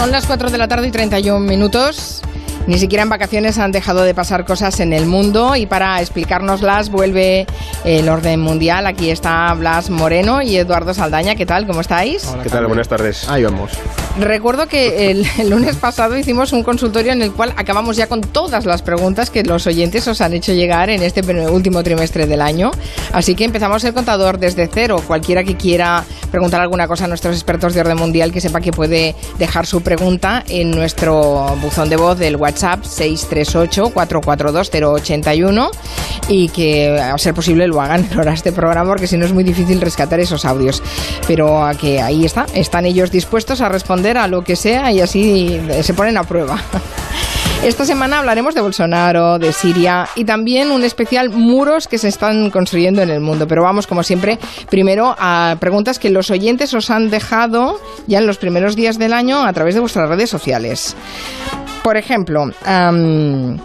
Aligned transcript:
Son 0.00 0.12
las 0.12 0.24
4 0.24 0.48
de 0.48 0.56
la 0.56 0.66
tarde 0.66 0.88
y 0.88 0.90
31 0.90 1.40
minutos. 1.40 2.22
Ni 2.66 2.78
siquiera 2.78 3.02
en 3.02 3.08
vacaciones 3.08 3.58
han 3.58 3.72
dejado 3.72 4.02
de 4.02 4.14
pasar 4.14 4.44
cosas 4.44 4.80
en 4.80 4.92
el 4.92 5.06
mundo 5.06 5.56
y 5.56 5.66
para 5.66 6.00
explicárnoslas 6.00 6.90
vuelve 6.90 7.46
el 7.84 8.08
orden 8.08 8.40
mundial. 8.40 8.86
Aquí 8.86 9.10
está 9.10 9.52
Blas 9.54 9.90
Moreno 9.90 10.42
y 10.42 10.56
Eduardo 10.56 10.92
Saldaña. 10.92 11.34
¿Qué 11.34 11.46
tal? 11.46 11.66
¿Cómo 11.66 11.80
estáis? 11.80 12.28
¿Qué 12.42 12.50
tal? 12.50 12.66
Buenas 12.66 12.88
tardes. 12.88 13.28
Ahí 13.28 13.44
vamos. 13.44 13.72
Recuerdo 14.18 14.66
que 14.68 15.10
el, 15.10 15.26
el, 15.38 15.50
lunes 15.50 15.76
pasado 15.76 16.16
hicimos 16.16 16.52
un 16.52 16.62
consultorio 16.62 17.12
en 17.12 17.22
el 17.22 17.32
cual 17.32 17.54
acabamos 17.56 17.96
ya 17.96 18.06
con 18.06 18.20
todas 18.20 18.66
las 18.66 18.82
preguntas 18.82 19.30
que 19.30 19.42
los 19.42 19.66
oyentes 19.66 20.06
os 20.06 20.20
han 20.20 20.34
hecho 20.34 20.52
llegar 20.52 20.90
en 20.90 21.02
este 21.02 21.22
último 21.48 21.82
trimestre 21.82 22.26
del 22.26 22.42
año. 22.42 22.70
Así 23.12 23.34
que 23.34 23.44
empezamos 23.44 23.82
el 23.84 23.94
contador 23.94 24.38
desde 24.38 24.68
cero. 24.72 25.02
Cualquiera 25.06 25.42
que 25.44 25.56
quiera 25.56 26.04
preguntar 26.30 26.60
alguna 26.60 26.86
cosa 26.86 27.06
a 27.06 27.08
nuestros 27.08 27.34
expertos 27.34 27.74
de 27.74 27.80
orden 27.80 27.96
mundial 27.96 28.32
que 28.32 28.40
sepa 28.40 28.60
que 28.60 28.70
puede 28.70 29.14
dejar 29.38 29.66
su 29.66 29.80
pregunta 29.80 30.44
en 30.48 30.70
nuestro 30.70 31.56
buzón 31.60 31.88
de 31.88 31.96
voz 31.96 32.18
del 32.18 32.36
WhatsApp 32.36 32.49
WhatsApp 32.50 32.82
638-442-081 32.82 35.70
y 36.28 36.48
que 36.48 36.98
a 36.98 37.16
ser 37.16 37.32
posible 37.32 37.68
lo 37.68 37.80
hagan 37.80 38.04
en 38.10 38.18
horas 38.18 38.42
de 38.42 38.50
programa 38.50 38.90
porque 38.90 39.06
si 39.06 39.16
no 39.16 39.24
es 39.24 39.32
muy 39.32 39.44
difícil 39.44 39.80
rescatar 39.80 40.18
esos 40.18 40.44
audios. 40.44 40.82
Pero 41.28 41.62
que 41.80 42.02
ahí 42.02 42.24
está, 42.24 42.46
están 42.54 42.86
ellos 42.86 43.12
dispuestos 43.12 43.60
a 43.60 43.68
responder 43.68 44.18
a 44.18 44.26
lo 44.26 44.42
que 44.42 44.56
sea 44.56 44.90
y 44.90 45.00
así 45.00 45.60
se 45.82 45.94
ponen 45.94 46.16
a 46.16 46.24
prueba. 46.24 46.60
Esta 47.62 47.84
semana 47.84 48.20
hablaremos 48.20 48.54
de 48.54 48.62
Bolsonaro, 48.62 49.38
de 49.38 49.52
Siria 49.52 50.08
y 50.14 50.24
también 50.24 50.70
un 50.70 50.82
especial 50.82 51.28
muros 51.28 51.88
que 51.88 51.98
se 51.98 52.08
están 52.08 52.50
construyendo 52.50 53.02
en 53.02 53.10
el 53.10 53.20
mundo. 53.20 53.46
Pero 53.46 53.62
vamos, 53.62 53.86
como 53.86 54.02
siempre, 54.02 54.38
primero 54.70 55.14
a 55.18 55.56
preguntas 55.60 55.98
que 55.98 56.08
los 56.08 56.30
oyentes 56.30 56.72
os 56.72 56.90
han 56.90 57.10
dejado 57.10 57.78
ya 58.06 58.18
en 58.18 58.26
los 58.26 58.38
primeros 58.38 58.76
días 58.76 58.98
del 58.98 59.12
año 59.12 59.44
a 59.44 59.52
través 59.52 59.74
de 59.74 59.80
vuestras 59.80 60.08
redes 60.08 60.30
sociales. 60.30 60.96
Por 61.82 61.96
ejemplo, 61.96 62.42
um, 62.44 63.56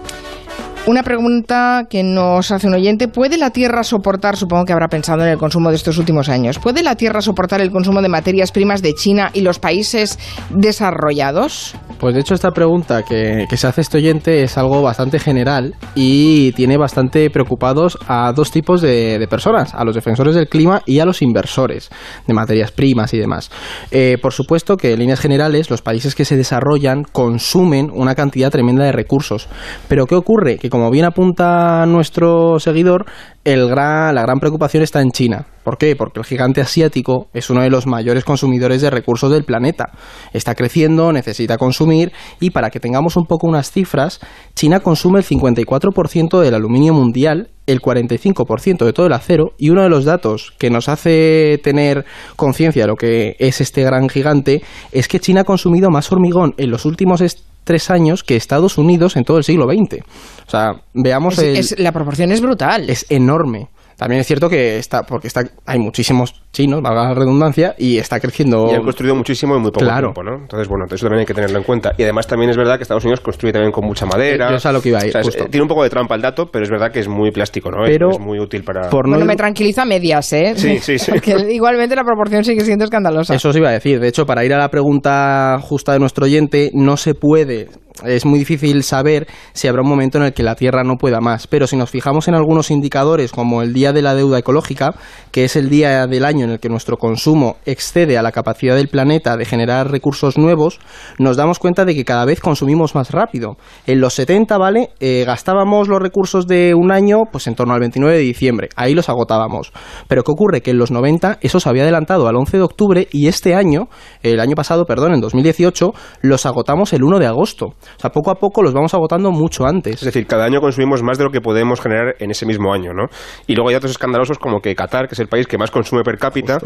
una 0.88 1.02
pregunta 1.02 1.88
que 1.90 2.04
nos 2.04 2.52
hace 2.52 2.68
un 2.68 2.76
oyente, 2.76 3.08
¿puede 3.08 3.38
la 3.38 3.50
Tierra 3.50 3.84
soportar, 3.84 4.36
supongo 4.38 4.66
que 4.66 4.74
habrá 4.74 4.88
pensado 4.88 5.24
en 5.24 5.30
el 5.30 5.38
consumo 5.38 5.70
de 5.70 5.76
estos 5.76 5.98
últimos 5.98 6.30
años, 6.30 6.60
¿puede 6.60 6.84
la 6.84 6.96
Tierra 6.96 7.22
soportar 7.22 7.60
el 7.62 7.72
consumo 7.72 8.02
de 8.02 8.10
materias 8.10 8.52
primas 8.52 8.82
de 8.84 8.94
China 8.94 9.32
y 9.34 9.42
los 9.42 9.58
países 9.58 10.20
desarrollados? 10.52 11.76
Pues 12.00 12.14
de 12.14 12.22
hecho 12.22 12.36
esta 12.36 12.52
pregunta 12.52 13.04
que, 13.04 13.48
se 13.56 13.68
hace 13.68 13.82
este 13.82 13.98
oyente 13.98 14.44
es 14.44 14.58
algo 14.58 14.82
bastante 14.82 15.18
general 15.18 15.74
y 15.96 16.52
tiene 16.52 16.78
bastante 16.78 17.30
preocupados 17.30 17.98
a 18.08 18.32
dos 18.34 18.52
tipos 18.52 18.82
de, 18.82 19.18
de 19.18 19.28
personas, 19.28 19.74
a 19.74 19.84
los 19.86 19.96
defensores 19.96 20.36
del 20.36 20.50
clima 20.50 20.82
y 20.86 21.00
a 21.00 21.06
los 21.06 21.22
inversores 21.22 21.90
de 22.28 22.34
materias 22.34 22.72
primas 22.72 23.14
y 23.14 23.18
demás. 23.18 23.50
Eh, 23.92 24.18
por 24.22 24.34
supuesto 24.34 24.78
que 24.78 24.94
en 24.94 25.00
líneas 25.00 25.20
generales 25.20 25.70
los 25.70 25.82
países 25.82 26.16
que 26.16 26.26
se 26.26 26.36
desarrollan 26.36 27.04
consumen 27.04 27.90
una 27.94 28.14
cantidad 28.14 28.52
tremenda 28.52 28.84
de 28.84 28.92
recursos, 28.92 29.48
pero 29.88 30.06
¿qué 30.06 30.16
ocurre? 30.16 30.58
Que 30.58 30.70
como 30.76 30.92
bien 30.92 31.06
apunta 31.06 31.86
nuestro 31.86 32.60
seguidor, 32.60 33.06
el 33.46 33.70
gran, 33.70 34.14
la 34.14 34.24
gran 34.24 34.42
preocupación 34.42 34.84
está 34.84 35.00
en 35.00 35.12
China. 35.12 35.46
¿Por 35.64 35.78
qué? 35.78 35.96
Porque 35.96 36.20
el 36.20 36.26
gigante 36.26 36.60
asiático 36.60 37.30
es 37.34 37.50
uno 37.50 37.62
de 37.62 37.70
los 37.70 37.88
mayores 37.88 38.26
consumidores 38.26 38.82
de 38.82 38.90
recursos 38.90 39.32
del 39.32 39.46
planeta. 39.46 39.86
Está 40.34 40.54
creciendo, 40.54 41.14
necesita 41.14 41.58
consumir 41.58 42.12
y 42.42 42.50
para 42.50 42.72
que 42.72 42.82
tengamos 42.82 43.16
un 43.16 43.26
poco 43.26 43.48
unas 43.48 43.72
cifras, 43.72 44.20
China 44.54 44.82
consume 44.82 45.20
el 45.20 45.26
54% 45.26 46.42
del 46.42 46.54
aluminio 46.54 46.94
mundial, 46.94 47.52
el 47.68 47.80
45% 47.80 48.84
de 48.84 48.92
todo 48.92 49.06
el 49.06 49.14
acero 49.14 49.54
y 49.58 49.70
uno 49.70 49.82
de 49.82 49.90
los 49.90 50.04
datos 50.04 50.52
que 50.60 50.70
nos 50.70 50.90
hace 50.90 51.58
tener 51.64 52.04
conciencia 52.36 52.84
de 52.84 52.88
lo 52.90 52.98
que 52.98 53.38
es 53.40 53.62
este 53.62 53.82
gran 53.84 54.10
gigante 54.10 54.62
es 54.92 55.08
que 55.08 55.22
China 55.22 55.42
ha 55.42 55.46
consumido 55.46 55.90
más 55.90 56.12
hormigón 56.12 56.54
en 56.58 56.70
los 56.70 56.84
últimos 56.84 57.22
tres 57.66 57.90
años 57.90 58.24
que 58.24 58.38
Estados 58.38 58.78
Unidos 58.78 59.18
en 59.18 59.26
todo 59.26 59.38
el 59.38 59.44
siglo 59.44 59.66
XX. 59.66 60.02
O 60.48 60.50
sea, 60.50 60.82
veamos... 60.94 61.38
Es, 61.38 61.44
el, 61.44 61.58
es, 61.58 61.80
la 61.80 61.92
proporción 61.92 62.32
es 62.32 62.40
brutal. 62.40 62.90
Es 62.90 63.06
enorme. 63.10 63.68
También 63.98 64.22
es 64.22 64.28
cierto 64.28 64.50
que 64.50 64.78
está, 64.78 65.04
porque 65.04 65.28
está, 65.28 65.44
hay 65.66 65.80
muchísimos 65.80 66.34
chinos, 66.52 66.82
valga 66.82 67.06
la 67.10 67.14
redundancia, 67.14 67.76
y 67.78 67.98
está 67.98 68.20
creciendo. 68.20 68.68
Y 68.72 68.76
han 68.76 68.84
construido 68.84 69.16
muchísimo 69.16 69.56
en 69.56 69.62
muy 69.62 69.72
poco 69.72 69.86
Claro. 69.86 70.12
tiempo, 70.14 70.24
¿no? 70.24 70.36
Entonces, 70.42 70.68
bueno, 70.68 70.86
eso 70.90 70.98
también 71.06 71.20
hay 71.22 71.26
que 71.26 71.34
tenerlo 71.34 71.58
en 71.58 71.64
cuenta. 71.64 71.94
Y 71.98 72.04
además 72.04 72.28
también 72.28 72.50
es 72.50 72.58
verdad 72.58 72.78
que 72.78 72.84
Estados 72.84 73.04
Unidos 73.04 73.22
construye 73.22 73.54
también 73.54 73.72
con 73.72 73.86
mucha 73.86 74.06
madera. 74.06 74.52
Yo 74.52 74.60
sé 74.60 74.68
a 74.68 74.72
lo 74.72 74.82
que 74.82 74.90
iba 74.90 75.00
a 75.00 75.04
ir, 75.06 75.10
O 75.10 75.12
sea, 75.12 75.22
es- 75.22 75.28
justo. 75.28 75.46
tiene 75.46 75.62
un 75.64 75.68
poco 75.70 75.84
de 75.84 75.90
trampa 75.90 76.16
el 76.16 76.22
dato, 76.22 76.48
pero 76.52 76.64
es 76.64 76.70
verdad 76.70 76.92
que 76.92 77.00
es 77.00 77.08
muy 77.08 77.32
plástico, 77.32 77.72
¿no? 77.72 77.84
Es- 77.86 77.92
Pero 77.92 78.12
es, 78.12 78.20
muy 78.20 78.40
útil 78.40 78.64
para. 78.64 78.90
por 78.90 79.06
Bueno, 79.08 79.20
no- 79.20 79.26
me 79.26 79.36
tranquiliza 79.36 79.86
medias, 79.86 80.32
¿eh? 80.34 80.54
Sí, 80.56 80.78
sí, 80.80 81.00
sí. 81.00 81.12
Porque 81.12 81.36
igualmente 81.54 81.96
la 81.96 82.04
proporción 82.04 82.44
sigue 82.44 82.62
siendo 82.62 82.84
escandalosa. 82.86 83.34
Eso 83.36 83.50
os 83.50 83.56
iba 83.56 83.70
a 83.70 83.74
decir. 83.74 84.00
De 84.00 84.08
hecho, 84.08 84.26
para 84.26 84.44
ir 84.46 84.54
a 84.54 84.58
la 84.58 84.70
pregunta 84.70 85.58
justa 85.62 85.94
de 85.94 86.00
nuestro 86.00 86.26
oyente, 86.26 86.72
no 86.74 86.98
se 86.98 87.14
puede. 87.16 87.70
Es 88.04 88.26
muy 88.26 88.40
difícil 88.40 88.84
saber 88.84 89.26
si 89.54 89.68
habrá 89.68 89.82
un 89.82 89.88
momento 89.88 90.18
en 90.18 90.26
el 90.26 90.34
que 90.34 90.44
la 90.44 90.56
Tierra 90.56 90.84
no 90.84 90.98
pueda 90.98 91.22
más. 91.22 91.48
Pero 91.48 91.66
si 91.66 91.78
nos 91.78 91.90
fijamos 91.90 92.28
en 92.28 92.36
algunos 92.36 92.70
indicadores, 92.70 93.32
como 93.32 93.62
el 93.62 93.74
Día 93.74 93.94
de 93.94 94.02
la 94.02 94.16
Deuda 94.16 94.40
Ecológica, 94.40 94.96
que 95.32 95.46
es 95.46 95.56
el 95.56 95.70
día 95.70 96.06
del 96.06 96.26
año 96.26 96.44
en 96.44 96.52
el 96.52 96.60
que 96.60 96.68
nuestro 96.68 96.98
consumo 96.98 97.58
excede 97.66 98.18
a 98.18 98.22
la 98.22 98.34
capacidad 98.34 98.76
del 98.76 98.90
planeta 98.90 99.38
de 99.38 99.46
generar 99.46 99.90
recursos 99.92 100.38
nuevos, 100.38 100.80
nos 101.20 101.38
damos 101.38 101.60
cuenta 101.60 101.86
de 101.86 101.96
que 101.96 102.04
cada 102.04 102.26
vez 102.26 102.42
consumimos 102.42 102.96
más 102.96 103.12
rápido. 103.12 103.58
En 103.88 104.02
los 104.02 104.14
70, 104.16 104.58
¿vale? 104.58 104.90
Eh, 105.00 105.24
gastábamos 105.26 105.88
los 105.88 106.02
recursos 106.02 106.48
de 106.48 106.74
un 106.76 106.92
año 106.92 107.24
pues 107.32 107.48
en 107.48 107.56
torno 107.56 107.74
al 107.74 107.80
29 107.80 108.18
de 108.18 108.24
diciembre. 108.24 108.70
Ahí 108.76 108.94
los 108.94 109.08
agotábamos. 109.08 109.72
Pero 110.08 110.24
¿qué 110.24 110.32
ocurre? 110.32 110.62
Que 110.62 110.72
en 110.72 110.78
los 110.78 110.92
90 110.92 111.40
eso 111.42 111.60
se 111.60 111.70
había 111.70 111.84
adelantado 111.84 112.28
al 112.28 112.36
11 112.36 112.58
de 112.58 112.64
octubre 112.64 113.08
y 113.12 113.28
este 113.28 113.56
año, 113.56 113.88
el 114.22 114.40
año 114.40 114.56
pasado, 114.56 114.86
perdón, 114.86 115.14
en 115.14 115.22
2018, 115.22 115.94
los 116.22 116.46
agotamos 116.46 116.92
el 116.94 117.04
1 117.04 117.20
de 117.20 117.28
agosto. 117.28 117.74
O 117.98 118.00
sea, 118.00 118.10
poco 118.10 118.32
a 118.32 118.36
poco 118.36 118.62
los 118.62 118.74
vamos 118.74 118.94
agotando 118.94 119.32
mucho 119.32 119.66
antes. 119.66 119.96
Es 119.96 120.06
decir, 120.06 120.26
cada 120.28 120.46
año 120.46 120.60
consumimos 120.60 121.04
más 121.04 121.18
de 121.18 121.24
lo 121.24 121.30
que 121.30 121.42
podemos 121.42 121.80
generar 121.82 122.16
en 122.20 122.32
ese 122.32 122.46
mismo 122.46 122.74
año, 122.74 122.94
¿no? 122.94 123.06
Y 123.48 123.56
luego 123.56 123.70
hay 123.70 123.76
datos 123.76 123.92
escandalosos 123.92 124.38
como 124.40 124.60
que 124.60 124.76
Qatar, 124.76 125.08
que 125.08 125.14
es 125.14 125.20
el 125.20 125.28
país 125.28 125.48
que 125.48 125.58
más 125.58 125.72
consume 125.72 126.04
per 126.04 126.18
cápita, 126.18 126.58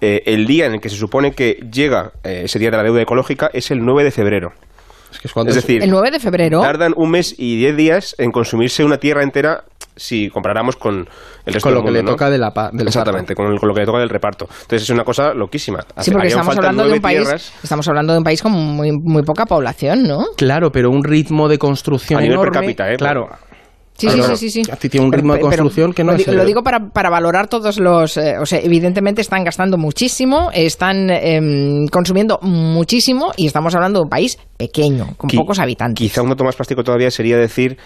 eh, 0.00 0.22
el 0.26 0.46
día 0.46 0.66
en 0.66 0.74
el 0.74 0.80
que 0.80 0.88
se 0.88 0.96
supone 0.96 1.32
que 1.32 1.58
llega 1.72 2.12
eh, 2.24 2.42
ese 2.44 2.58
día 2.58 2.70
de 2.70 2.76
la 2.76 2.82
deuda 2.82 3.02
ecológica 3.02 3.50
es 3.52 3.70
el 3.70 3.78
9 3.80 4.04
de 4.04 4.10
febrero. 4.10 4.48
Es 5.12 5.18
que 5.18 5.28
es 5.28 5.34
cuando 5.34 5.50
Es 5.50 5.56
decir, 5.56 5.82
El 5.82 5.90
9 5.90 6.10
de 6.10 6.18
febrero. 6.18 6.60
tardan 6.62 6.94
un 6.96 7.10
mes 7.10 7.34
y 7.38 7.56
10 7.56 7.76
días 7.76 8.14
en 8.18 8.30
consumirse 8.30 8.82
una 8.82 8.96
tierra 8.96 9.22
entera 9.22 9.64
si 9.96 10.28
comparáramos 10.30 10.76
con 10.76 10.94
el 11.44 11.54
resto 11.54 11.68
con 11.68 11.74
lo 11.74 11.80
del 11.80 11.84
que 11.84 11.90
mundo, 11.90 11.98
le 11.98 12.02
¿no? 12.02 12.10
toca 12.12 12.30
de 12.30 12.38
la, 12.38 12.50
pa- 12.50 12.70
del 12.72 12.86
Exactamente, 12.88 13.34
con, 13.34 13.46
el- 13.52 13.58
con 13.58 13.68
lo 13.68 13.74
que 13.74 13.80
le 13.80 13.86
toca 13.86 13.98
del 13.98 14.08
reparto. 14.08 14.46
Entonces 14.48 14.82
es 14.82 14.90
una 14.90 15.04
cosa 15.04 15.34
loquísima. 15.34 15.80
Sí, 15.98 16.10
porque 16.10 16.28
estamos 16.28 16.56
hablando 16.56 16.84
de 16.86 16.92
un 16.94 17.00
país, 17.00 17.18
tierras 17.20 17.52
estamos 17.62 17.88
hablando 17.88 18.12
de 18.12 18.18
un 18.18 18.24
país 18.24 18.42
con 18.42 18.52
muy, 18.52 18.90
muy 18.92 19.22
poca 19.22 19.46
población, 19.46 20.04
¿no? 20.04 20.24
Claro, 20.36 20.70
pero 20.72 20.90
un 20.90 21.04
ritmo 21.04 21.48
de 21.48 21.58
construcción 21.58 22.18
A 22.18 22.22
nivel 22.22 22.38
per 22.38 22.48
enorme. 22.48 22.60
cápita, 22.66 22.92
¿eh? 22.92 22.96
Claro. 22.96 23.28
Sí, 23.94 24.08
sí, 24.08 24.22
sí, 24.22 24.50
sí, 24.50 24.64
sí. 24.64 24.88
tiene 24.88 25.06
un 25.06 25.12
ritmo 25.12 25.34
de 25.34 25.40
construcción 25.40 25.92
que 25.92 26.02
no 26.02 26.12
lo, 26.12 26.18
es 26.18 26.26
lo 26.26 26.44
digo 26.46 26.62
para, 26.62 26.88
para 26.88 27.10
valorar 27.10 27.46
todos 27.46 27.78
los... 27.78 28.16
eh, 28.16 28.36
o 28.40 28.46
sea, 28.46 28.58
evidentemente 28.58 29.20
están 29.20 29.44
gastando 29.44 29.76
muchísimo, 29.76 30.50
están 30.54 31.10
em, 31.10 31.86
consumiendo 31.88 32.38
muchísimo 32.40 33.32
y 33.36 33.46
estamos 33.46 33.74
hablando 33.74 34.00
de 34.00 34.04
un 34.04 34.08
país 34.08 34.38
pequeño, 34.56 35.08
con 35.18 35.28
Qui- 35.28 35.36
pocos 35.36 35.58
habitantes. 35.58 35.98
Quizá 36.02 36.22
un 36.22 36.30
dato 36.30 36.42
más 36.42 36.56
plástico 36.56 36.82
todavía 36.82 37.10
sería 37.10 37.36
decir 37.36 37.76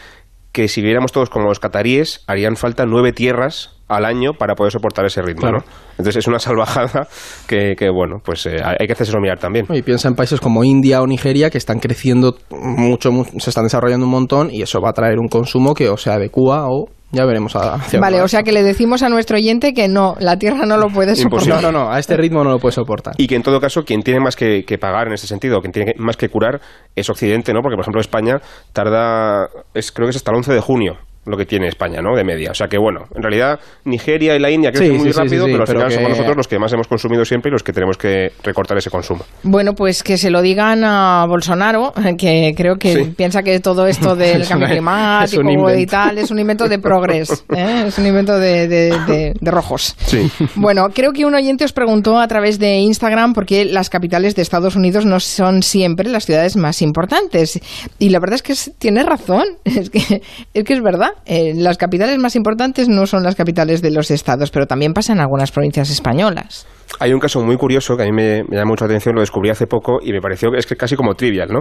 que 0.56 0.68
si 0.68 0.80
viéramos 0.80 1.12
todos 1.12 1.28
como 1.28 1.48
los 1.48 1.60
cataríes, 1.60 2.24
harían 2.26 2.56
falta 2.56 2.86
nueve 2.86 3.12
tierras 3.12 3.76
al 3.88 4.06
año 4.06 4.32
para 4.32 4.54
poder 4.54 4.72
soportar 4.72 5.04
ese 5.04 5.20
ritmo, 5.20 5.42
Claro. 5.42 5.58
¿no? 5.58 5.64
Entonces 5.98 6.16
es 6.16 6.26
una 6.26 6.38
salvajada 6.46 7.06
que, 7.46 7.74
que, 7.76 7.90
bueno, 7.90 8.20
pues 8.24 8.46
eh, 8.46 8.56
hay 8.64 8.86
que 8.86 8.94
hacérselo 8.94 9.20
mirar 9.20 9.38
también. 9.38 9.66
Y 9.68 9.82
piensa 9.82 10.08
en 10.08 10.14
países 10.14 10.40
como 10.40 10.64
India 10.64 11.02
o 11.02 11.06
Nigeria 11.06 11.50
que 11.50 11.58
están 11.58 11.78
creciendo 11.78 12.36
mucho, 12.50 13.12
mu- 13.12 13.24
se 13.38 13.50
están 13.50 13.64
desarrollando 13.64 14.06
un 14.06 14.12
montón 14.12 14.48
y 14.50 14.62
eso 14.62 14.80
va 14.80 14.88
a 14.90 14.92
traer 14.94 15.18
un 15.18 15.28
consumo 15.28 15.74
que 15.74 15.90
o 15.90 15.98
se 15.98 16.10
adecua 16.10 16.68
o 16.70 16.88
ya 17.12 17.24
veremos 17.24 17.54
a- 17.56 17.78
Vale, 18.00 18.20
o 18.22 18.28
sea 18.28 18.42
que 18.42 18.52
le 18.52 18.62
decimos 18.62 19.02
a 19.02 19.08
nuestro 19.08 19.36
oyente 19.36 19.72
que 19.74 19.88
no, 19.88 20.16
la 20.20 20.38
Tierra 20.38 20.66
no 20.66 20.76
lo 20.76 20.88
puede 20.90 21.14
soportar. 21.16 21.62
No, 21.62 21.72
no, 21.72 21.84
no, 21.84 21.92
a 21.92 21.98
este 21.98 22.16
ritmo 22.16 22.42
no 22.44 22.50
lo 22.50 22.58
puede 22.58 22.72
soportar. 22.72 23.14
Y 23.18 23.26
que 23.26 23.36
en 23.36 23.42
todo 23.42 23.60
caso 23.60 23.84
quien 23.84 24.02
tiene 24.02 24.20
más 24.20 24.36
que, 24.36 24.64
que 24.64 24.76
pagar 24.78 25.06
en 25.06 25.14
ese 25.14 25.26
sentido, 25.26 25.60
quien 25.60 25.72
tiene 25.72 25.92
que- 25.94 25.98
más 26.00 26.16
que 26.16 26.28
curar 26.28 26.60
es 26.94 27.08
Occidente, 27.08 27.52
¿no? 27.52 27.62
Porque 27.62 27.76
por 27.76 27.82
ejemplo 27.84 28.00
España 28.00 28.40
tarda, 28.72 29.48
es, 29.74 29.92
creo 29.92 30.06
que 30.06 30.10
es 30.10 30.16
hasta 30.16 30.30
el 30.30 30.36
11 30.38 30.52
de 30.52 30.60
junio 30.60 30.98
lo 31.26 31.36
que 31.36 31.44
tiene 31.46 31.68
España, 31.68 32.00
¿no? 32.00 32.16
De 32.16 32.24
media. 32.24 32.50
O 32.50 32.54
sea 32.54 32.68
que 32.68 32.78
bueno, 32.78 33.04
en 33.14 33.22
realidad 33.22 33.58
Nigeria 33.84 34.34
y 34.36 34.38
la 34.38 34.50
India 34.50 34.70
crecen 34.70 34.92
Sí, 34.92 34.98
muy 34.98 35.12
sí, 35.12 35.18
rápido, 35.18 35.44
sí, 35.46 35.50
sí, 35.50 35.58
pero 35.58 35.62
al 35.62 35.66
pero 35.66 35.78
final 35.80 35.88
que- 35.88 35.94
somos 35.94 36.10
nosotros 36.10 36.36
los 36.36 36.48
que 36.48 36.58
más 36.58 36.72
hemos 36.72 36.86
consumido 36.88 37.24
siempre 37.24 37.48
y 37.50 37.52
los 37.52 37.62
que 37.62 37.72
tenemos 37.72 37.96
que 37.96 38.32
recortar 38.42 38.78
ese 38.78 38.90
consumo. 38.90 39.24
Bueno, 39.42 39.74
pues 39.74 40.02
que 40.02 40.16
se 40.16 40.30
lo 40.30 40.42
digan 40.42 40.84
a 40.84 41.24
Bolsonaro, 41.28 41.92
que 42.18 42.54
creo 42.56 42.76
que 42.76 42.94
Sí. 42.94 43.04
piensa 43.16 43.42
que 43.42 43.60
todo 43.60 43.86
esto 43.86 44.14
del 44.16 44.42
Es 44.42 44.48
cambio 44.48 44.66
una- 44.66 44.74
climático 44.74 45.70
y 45.76 45.86
tal 45.86 46.18
es 46.18 46.30
un 46.30 46.38
invento 46.38 46.68
de 46.68 46.78
progres, 46.78 47.44
¿eh? 47.56 47.84
es 47.88 47.98
un 47.98 48.06
invento 48.06 48.38
de, 48.38 48.68
de- 48.68 48.98
de- 49.06 49.32
de 49.38 49.50
rojos. 49.50 49.94
Sí. 49.98 50.30
Bueno, 50.54 50.88
creo 50.94 51.12
que 51.12 51.24
un 51.24 51.34
oyente 51.34 51.64
os 51.64 51.72
preguntó 51.72 52.18
a 52.18 52.28
través 52.28 52.58
de 52.58 52.76
Instagram 52.78 53.32
por 53.32 53.46
qué 53.46 53.64
las 53.64 53.90
capitales 53.90 54.34
de 54.36 54.42
Estados 54.42 54.76
Unidos 54.76 55.04
no 55.06 55.20
son 55.20 55.62
siempre 55.62 56.08
las 56.08 56.24
ciudades 56.26 56.56
más 56.56 56.82
importantes. 56.82 57.60
Y 57.98 58.10
la 58.10 58.18
verdad 58.20 58.36
es 58.36 58.42
que 58.42 58.52
es- 58.52 58.72
tiene 58.78 59.02
razón, 59.02 59.44
es 59.64 59.90
que, 59.90 60.22
es 60.54 60.64
que 60.64 60.72
es 60.72 60.82
verdad. 60.82 61.10
Eh, 61.24 61.52
las 61.56 61.78
capitales 61.78 62.18
más 62.18 62.36
importantes 62.36 62.88
no 62.88 63.06
son 63.06 63.22
las 63.22 63.34
capitales 63.34 63.82
de 63.82 63.90
los 63.90 64.10
estados, 64.10 64.50
pero 64.50 64.66
también 64.66 64.92
pasa 64.92 65.12
en 65.12 65.20
algunas 65.20 65.50
provincias 65.50 65.90
españolas. 65.90 66.66
Hay 67.00 67.12
un 67.12 67.20
caso 67.20 67.42
muy 67.42 67.56
curioso 67.56 67.96
que 67.96 68.02
a 68.04 68.06
mí 68.06 68.12
me, 68.12 68.42
me 68.44 68.56
llama 68.56 68.70
mucho 68.70 68.84
la 68.84 68.90
atención, 68.92 69.14
lo 69.14 69.20
descubrí 69.20 69.50
hace 69.50 69.66
poco 69.66 69.98
y 70.02 70.12
me 70.12 70.20
pareció 70.20 70.50
que 70.50 70.58
es 70.58 70.66
que 70.66 70.76
casi 70.76 70.94
como 70.96 71.14
trivial, 71.14 71.48
¿no? 71.50 71.60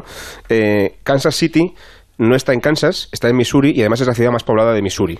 Eh, 0.50 0.98
Kansas 1.04 1.36
City 1.36 1.74
no 2.18 2.36
está 2.36 2.54
en 2.54 2.60
Kansas, 2.60 3.10
está 3.12 3.28
en 3.30 3.36
Missouri 3.36 3.72
y 3.76 3.82
además 3.82 4.02
es 4.02 4.08
la 4.08 4.14
ciudad 4.14 4.32
más 4.32 4.44
poblada 4.44 4.74
de 4.74 4.82
Missouri. 4.82 5.18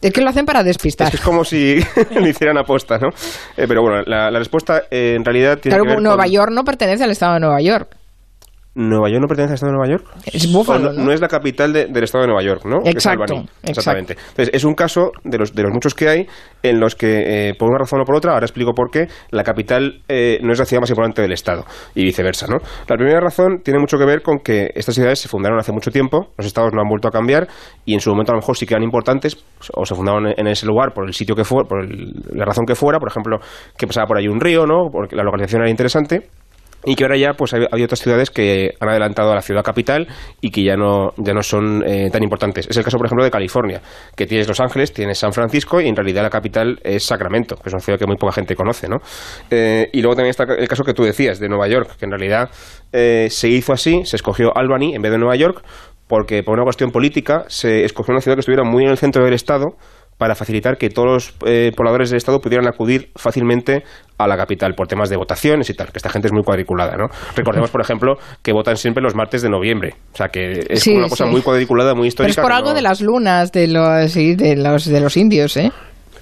Es 0.00 0.12
que 0.12 0.20
lo 0.20 0.30
hacen 0.30 0.46
para 0.46 0.62
despistar. 0.62 1.08
Es, 1.08 1.10
que 1.10 1.16
es 1.16 1.22
como 1.22 1.44
si 1.44 1.80
lo 2.14 2.26
hicieran 2.28 2.56
aposta, 2.56 2.96
¿no? 2.98 3.08
Eh, 3.56 3.64
pero 3.66 3.82
bueno, 3.82 4.02
la, 4.06 4.30
la 4.30 4.38
respuesta 4.38 4.82
eh, 4.90 5.14
en 5.16 5.24
realidad 5.24 5.58
tiene 5.58 5.74
Claro, 5.76 5.84
que 5.84 5.90
ver 5.96 6.02
Nueva 6.02 6.22
con- 6.24 6.32
York 6.32 6.52
no 6.52 6.62
pertenece 6.64 7.02
al 7.04 7.10
estado 7.10 7.34
de 7.34 7.40
Nueva 7.40 7.60
York. 7.60 7.96
¿Nueva 8.74 9.08
York 9.08 9.20
no 9.22 9.26
pertenece 9.26 9.50
al 9.50 9.54
estado 9.56 9.72
de 9.72 9.78
Nueva 9.78 9.90
York? 9.92 10.06
Es 10.32 10.52
Búfalo, 10.52 10.90
O 10.90 10.92
¿no? 10.92 11.04
no, 11.06 11.12
es 11.12 11.20
la 11.20 11.26
capital 11.26 11.72
de- 11.72 11.86
del 11.86 12.04
estado 12.04 12.22
de 12.22 12.28
Nueva 12.28 12.42
York, 12.44 12.64
¿no? 12.66 12.78
Es 12.84 12.94
Exacto, 12.94 13.34
exacto. 13.34 13.50
Exactamente. 13.64 14.12
Entonces, 14.28 14.50
es 14.54 14.64
un 14.64 14.74
caso 14.74 15.10
de 15.24 15.38
los, 15.38 15.52
de 15.54 15.62
los 15.64 15.72
muchos 15.72 15.94
que 15.94 16.08
hay 16.08 16.26
en 16.62 16.78
los 16.78 16.94
que, 16.94 17.48
eh, 17.48 17.54
por 17.58 17.68
una 17.68 17.78
razón 17.78 18.00
o 18.00 18.04
por 18.04 18.14
otra, 18.14 18.32
ahora 18.32 18.46
explico 18.46 18.72
por 18.72 18.90
qué, 18.90 19.08
la 19.32 19.42
capital 19.42 20.02
eh, 20.08 20.38
no 20.42 20.52
es 20.52 20.58
la 20.60 20.64
ciudad 20.66 20.80
más 20.82 20.90
importante 20.90 21.20
del 21.20 21.32
estado 21.32 21.64
y 21.96 22.04
viceversa, 22.04 22.46
¿no? 22.46 22.58
La 22.88 22.96
primera 22.96 23.18
razón 23.20 23.60
tiene 23.64 23.80
mucho 23.80 23.98
que 23.98 24.04
ver 24.06 24.22
con 24.22 24.38
que 24.38 24.68
estas 24.74 24.94
ciudades 24.94 25.18
se 25.18 25.28
fundaron 25.28 25.58
hace 25.58 25.72
mucho 25.72 25.90
tiempo, 25.90 26.28
los 26.38 26.46
estados 26.46 26.70
no 26.72 26.80
han 26.80 26.88
vuelto 26.88 27.08
a 27.08 27.10
cambiar 27.10 27.48
y 27.84 27.94
en 27.94 28.00
su 28.00 28.10
momento 28.10 28.30
a 28.32 28.36
lo 28.36 28.40
mejor 28.40 28.56
sí 28.56 28.66
que 28.66 28.74
eran 28.74 28.84
importantes 28.84 29.36
o 29.74 29.84
se 29.84 29.94
fundaron 29.96 30.28
en 30.28 30.46
ese 30.46 30.66
lugar 30.66 30.92
por 30.94 31.06
el 31.08 31.12
sitio 31.12 31.34
que 31.34 31.42
fue, 31.44 31.64
por 31.64 31.82
el- 31.82 32.12
la 32.34 32.44
razón 32.44 32.64
que 32.66 32.76
fuera, 32.76 33.00
por 33.00 33.08
ejemplo, 33.08 33.38
que 33.76 33.86
pasaba 33.88 34.06
por 34.06 34.16
ahí 34.18 34.28
un 34.28 34.40
río, 34.40 34.64
¿no? 34.64 34.90
Porque 34.92 35.16
la 35.16 35.24
localización 35.24 35.62
era 35.62 35.70
interesante 35.70 36.28
y 36.84 36.94
que 36.94 37.04
ahora 37.04 37.16
ya 37.16 37.32
pues 37.34 37.52
hay, 37.52 37.82
otras 37.82 38.00
ciudades 38.00 38.30
que 38.30 38.74
han 38.80 38.88
adelantado 38.88 39.32
a 39.32 39.34
la 39.34 39.42
ciudad 39.42 39.62
capital 39.62 40.08
y 40.40 40.50
que 40.50 40.62
ya 40.62 40.76
no 40.76 41.12
ya 41.16 41.34
no 41.34 41.42
son 41.42 41.82
eh, 41.86 42.10
tan 42.10 42.22
importantes 42.22 42.66
es 42.68 42.76
el 42.76 42.84
caso 42.84 42.96
por 42.96 43.06
ejemplo 43.06 43.24
de 43.24 43.30
California 43.30 43.80
que 44.16 44.26
tienes 44.26 44.48
Los 44.48 44.60
Ángeles 44.60 44.92
tienes 44.92 45.18
San 45.18 45.32
Francisco 45.32 45.80
y 45.80 45.88
en 45.88 45.96
realidad 45.96 46.22
la 46.22 46.30
capital 46.30 46.78
es 46.82 47.04
Sacramento 47.04 47.56
que 47.56 47.68
es 47.68 47.72
una 47.74 47.80
ciudad 47.80 47.98
que 47.98 48.06
muy 48.06 48.16
poca 48.16 48.32
gente 48.32 48.54
conoce 48.54 48.88
¿no? 48.88 48.96
Eh, 49.50 49.88
y 49.92 50.00
luego 50.00 50.16
también 50.16 50.30
está 50.30 50.44
el 50.44 50.68
caso 50.68 50.84
que 50.84 50.94
tú 50.94 51.04
decías 51.04 51.38
de 51.38 51.48
Nueva 51.48 51.68
York 51.68 51.96
que 51.98 52.04
en 52.06 52.12
realidad 52.12 52.50
eh, 52.92 53.28
se 53.30 53.48
hizo 53.48 53.72
así 53.72 54.02
se 54.04 54.16
escogió 54.16 54.56
Albany 54.56 54.94
en 54.94 55.02
vez 55.02 55.12
de 55.12 55.18
Nueva 55.18 55.36
York 55.36 55.62
porque 56.10 56.42
por 56.42 56.54
una 56.54 56.64
cuestión 56.64 56.90
política 56.90 57.44
se 57.46 57.84
escogió 57.84 58.12
una 58.12 58.20
ciudad 58.20 58.36
que 58.36 58.40
estuviera 58.40 58.64
muy 58.64 58.84
en 58.84 58.90
el 58.90 58.98
centro 58.98 59.24
del 59.24 59.34
estado 59.34 59.76
para 60.20 60.34
facilitar 60.34 60.76
que 60.76 60.90
todos 60.90 61.08
los 61.08 61.34
eh, 61.46 61.72
pobladores 61.74 62.10
del 62.10 62.18
Estado 62.18 62.40
pudieran 62.40 62.68
acudir 62.68 63.08
fácilmente 63.16 63.84
a 64.18 64.28
la 64.28 64.36
capital 64.36 64.74
por 64.74 64.86
temas 64.86 65.08
de 65.08 65.16
votaciones 65.16 65.70
y 65.70 65.74
tal, 65.74 65.86
que 65.86 65.96
esta 65.96 66.10
gente 66.10 66.28
es 66.28 66.32
muy 66.34 66.42
cuadriculada, 66.42 66.94
¿no? 66.98 67.06
Recordemos, 67.34 67.70
por 67.70 67.80
ejemplo, 67.80 68.16
que 68.42 68.52
votan 68.52 68.76
siempre 68.76 69.02
los 69.02 69.14
martes 69.14 69.40
de 69.40 69.48
noviembre, 69.48 69.94
o 70.12 70.16
sea 70.16 70.28
que 70.28 70.66
es 70.68 70.82
Sí, 70.82 70.94
una 70.94 71.08
cosa 71.08 71.24
sí. 71.24 71.30
muy 71.30 71.40
cuadriculada, 71.40 71.94
muy 71.94 72.02
Pero 72.02 72.08
histórica. 72.08 72.40
es 72.42 72.44
por 72.44 72.52
algo 72.52 72.68
no- 72.68 72.74
de 72.74 72.82
las 72.82 73.00
lunas 73.00 73.50
de 73.50 73.66
los, 73.68 74.12
sí, 74.12 74.34
de 74.34 74.56
los, 74.56 74.84
de 74.84 75.00
los 75.00 75.16
indios, 75.16 75.56
¿eh? 75.56 75.72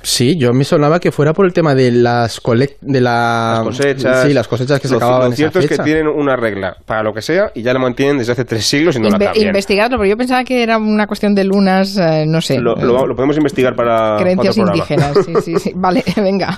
Sí, 0.09 0.37
yo 0.39 0.55
me 0.55 0.65
sonaba 0.65 1.01
que 1.01 1.13
fuera 1.13 1.35
por 1.35 1.45
el 1.45 1.53
tema 1.53 1.75
de 1.75 1.93
las 1.93 2.41
colec 2.41 2.77
de 2.81 3.01
la 3.03 3.57
Las 3.57 3.63
cosechas. 3.65 4.27
Sí, 4.27 4.33
las 4.33 4.49
cosechas 4.49 4.81
que 4.81 4.89
se 4.89 4.93
Lo- 4.95 4.99
acababan 4.99 5.21
Lo 5.21 5.27
en 5.27 5.33
esa 5.35 5.37
cierto 5.37 5.59
es 5.59 5.69
que 5.69 5.79
tienen 5.79 6.09
una 6.09 6.35
regla 6.35 6.77
para 6.87 7.03
lo 7.03 7.13
que 7.13 7.21
sea 7.21 7.51
y 7.55 7.61
ya 7.63 7.75
la 7.75 7.79
mantienen 7.79 8.17
desde 8.17 8.33
hace 8.33 8.47
tres 8.47 8.65
siglos 8.67 8.97
y 8.97 9.01
no 9.01 9.11
la 9.11 9.19
cambian. 9.19 9.49
investigadlo, 9.49 9.99
pero 9.99 10.09
yo 10.09 10.17
pensaba 10.17 10.45
que 10.45 10.63
era 10.63 10.79
una 10.79 11.07
cuestión 11.07 11.35
de 11.35 11.45
lunas, 11.45 11.97
eh, 11.99 12.25
no 12.27 12.41
sé. 12.41 12.59
Lo, 12.59 12.75
lo- 12.77 13.07
lo 13.07 13.15
podemos 13.15 13.37
investigar 13.37 13.77
para 13.77 14.17
creencias 14.19 14.59
otro 14.59 14.75
indígenas. 14.75 15.13
Sí, 15.27 15.35
sí, 15.43 15.59
sí. 15.59 15.73
Vale, 15.77 16.03
venga. 16.17 16.57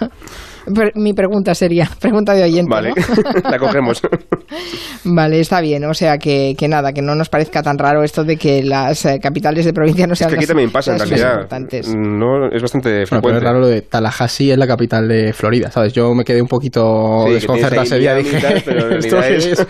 Mi 0.95 1.13
pregunta 1.15 1.55
sería, 1.55 1.89
pregunta 2.01 2.35
de 2.35 2.45
oyente. 2.45 2.71
Vale, 2.71 2.91
¿no? 2.91 3.51
la 3.51 3.59
cogemos. 3.59 4.03
Vale, 5.05 5.41
está 5.41 5.61
bien. 5.61 5.85
O 5.85 5.95
sea 5.95 6.19
que, 6.19 6.55
que 6.59 6.69
nada, 6.69 6.93
que 6.93 7.03
no 7.03 7.15
nos 7.15 7.29
parezca 7.29 7.63
tan 7.63 7.79
raro 7.79 8.03
esto 8.05 8.25
de 8.25 8.37
que 8.37 8.63
las 8.63 9.05
eh, 9.07 9.19
capitales 9.23 9.65
de 9.65 9.73
provincia 9.73 10.07
no 10.07 10.13
Es 10.13 10.19
sean 10.19 10.31
que 10.31 10.37
aquí 10.37 10.43
las- 10.43 10.49
también 10.49 10.71
pasa, 10.71 10.93
en 10.93 10.99
realidad. 10.99 11.49
No, 11.97 12.47
es 12.49 12.61
bastante 12.63 12.91
Bueno, 12.91 13.07
pero 13.07 13.07
frecuente. 13.07 13.39
es 13.39 13.45
raro 13.45 13.61
lo 13.61 13.67
de 13.69 13.83
Tallahassee 13.83 14.51
es 14.53 14.59
la 14.59 14.67
capital 14.67 15.09
de 15.09 15.33
Florida, 15.33 15.71
¿sabes? 15.71 15.93
Yo 15.93 16.13
me 16.15 16.25
quedé 16.25 16.43
un 16.43 16.49
poquito 16.49 17.25
Sí, 17.27 17.33
desconcertado 17.35 17.83
ese 17.83 17.99
día. 17.99 18.15
Dije, 18.15 18.39
tal, 18.41 18.63
pero 18.65 18.91
en 18.93 18.99
¿esto 18.99 19.19
es- 19.23 19.47
es? 19.47 19.67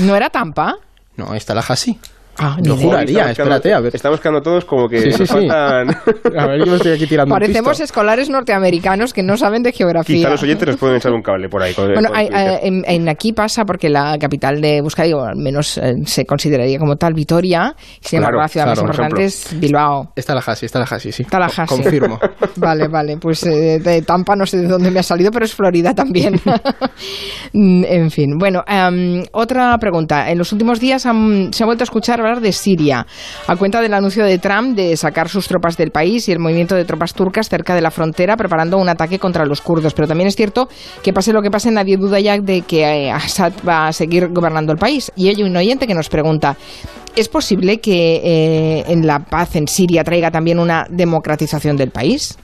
¿No 0.00 0.14
era 0.16 0.28
Tampa? 0.30 0.76
No, 1.16 1.34
es 1.34 1.44
Tallahassee. 1.46 1.98
Ah, 2.38 2.56
ni 2.60 2.68
juraría, 2.82 3.30
espérate, 3.30 3.74
a 3.74 3.80
ver. 3.80 3.94
Estamos 3.94 4.18
quedando 4.18 4.40
todos 4.40 4.64
como 4.64 4.88
que 4.88 4.98
Sí, 5.00 5.12
sí, 5.12 5.18
nos 5.20 5.28
sí. 5.28 5.34
faltan... 5.48 5.90
A 6.38 6.46
ver, 6.46 6.64
yo 6.64 6.76
estoy 6.76 6.92
aquí 6.92 7.06
tirando 7.06 7.32
Parecemos 7.34 7.72
pisto. 7.72 7.84
escolares 7.84 8.30
norteamericanos 8.30 9.12
que 9.12 9.22
no 9.22 9.36
saben 9.36 9.62
de 9.62 9.70
geografía. 9.72 10.16
Quizá 10.16 10.30
los 10.30 10.42
oyentes 10.42 10.66
nos 10.66 10.76
pueden 10.78 10.96
echar 10.96 11.12
un 11.12 11.20
cable 11.22 11.48
por 11.50 11.62
ahí. 11.62 11.74
con- 11.74 11.92
Bueno, 11.92 12.08
con 12.08 12.16
hay- 12.16 12.28
en, 12.62 12.84
en 12.86 13.08
aquí 13.08 13.32
pasa 13.34 13.64
porque 13.66 13.90
la 13.90 14.16
capital 14.18 14.60
de 14.62 14.78
Euskadi, 14.78 15.12
o 15.12 15.22
al 15.22 15.36
menos 15.36 15.76
eh, 15.78 15.94
se 16.06 16.24
consideraría 16.24 16.78
como 16.78 16.96
tal, 16.96 17.12
Vitoria, 17.12 17.74
y 18.00 18.06
sin 18.08 18.16
embargo 18.18 18.38
Claro, 18.38 18.42
la 18.44 18.48
ciudad 18.48 18.66
más 18.66 18.78
claro, 18.78 18.86
por 18.92 18.94
importante 18.96 19.24
es 19.26 19.60
Bilbao. 19.60 20.12
Es 20.16 20.24
Tallahassee, 20.26 20.66
es 20.66 20.72
Tallahassee, 20.72 21.12
sí. 21.12 21.24
Tallahassee. 21.24 21.66
Co- 21.66 21.76
Confirmo. 21.76 22.18
Vale, 22.56 22.88
vale, 22.88 23.16
pues 23.18 23.44
eh, 23.44 23.78
de 23.78 24.02
Tampa 24.02 24.34
no 24.36 24.46
sé 24.46 24.56
de 24.58 24.68
dónde 24.68 24.90
me 24.90 25.00
ha 25.00 25.02
salido, 25.02 25.30
pero 25.30 25.44
es 25.44 25.54
Florida 25.54 25.94
también. 25.94 26.40
Mm, 27.54 27.84
en 27.86 28.10
fin, 28.10 28.38
bueno, 28.38 28.64
em, 28.66 29.24
otra 29.32 29.76
pregunta. 29.78 30.30
En 30.30 30.38
los 30.38 30.52
últimos 30.52 30.80
días 30.80 31.04
han- 31.04 31.52
se 31.52 31.62
ha 31.62 31.66
vuelto 31.66 31.82
a 31.82 31.84
escuchar 31.84 32.22
de 32.40 32.52
Siria, 32.52 33.06
a 33.46 33.56
cuenta 33.56 33.80
del 33.80 33.94
anuncio 33.94 34.24
de 34.24 34.38
Trump 34.38 34.76
de 34.76 34.96
sacar 34.96 35.28
sus 35.28 35.48
tropas 35.48 35.76
del 35.76 35.90
país 35.90 36.28
y 36.28 36.32
el 36.32 36.38
movimiento 36.38 36.74
de 36.74 36.84
tropas 36.84 37.14
turcas 37.14 37.48
cerca 37.48 37.74
de 37.74 37.80
la 37.80 37.90
frontera 37.90 38.36
preparando 38.36 38.78
un 38.78 38.88
ataque 38.88 39.18
contra 39.18 39.44
los 39.44 39.60
kurdos. 39.60 39.94
Pero 39.94 40.08
también 40.08 40.28
es 40.28 40.36
cierto 40.36 40.68
que 41.02 41.12
pase 41.12 41.32
lo 41.32 41.42
que 41.42 41.50
pase, 41.50 41.70
nadie 41.70 41.96
duda 41.96 42.20
ya 42.20 42.38
de 42.38 42.62
que 42.62 42.82
eh, 42.82 43.10
Assad 43.10 43.52
va 43.66 43.88
a 43.88 43.92
seguir 43.92 44.28
gobernando 44.28 44.72
el 44.72 44.78
país. 44.78 45.12
Y 45.16 45.28
hay 45.28 45.42
un 45.42 45.56
oyente 45.56 45.86
que 45.86 45.94
nos 45.94 46.08
pregunta, 46.08 46.56
¿es 47.16 47.28
posible 47.28 47.80
que 47.80 48.16
eh, 48.16 48.84
en 48.88 49.06
la 49.06 49.20
paz 49.20 49.56
en 49.56 49.68
Siria 49.68 50.04
traiga 50.04 50.30
también 50.30 50.58
una 50.58 50.86
democratización 50.90 51.76
del 51.76 51.90
país? 51.90 52.38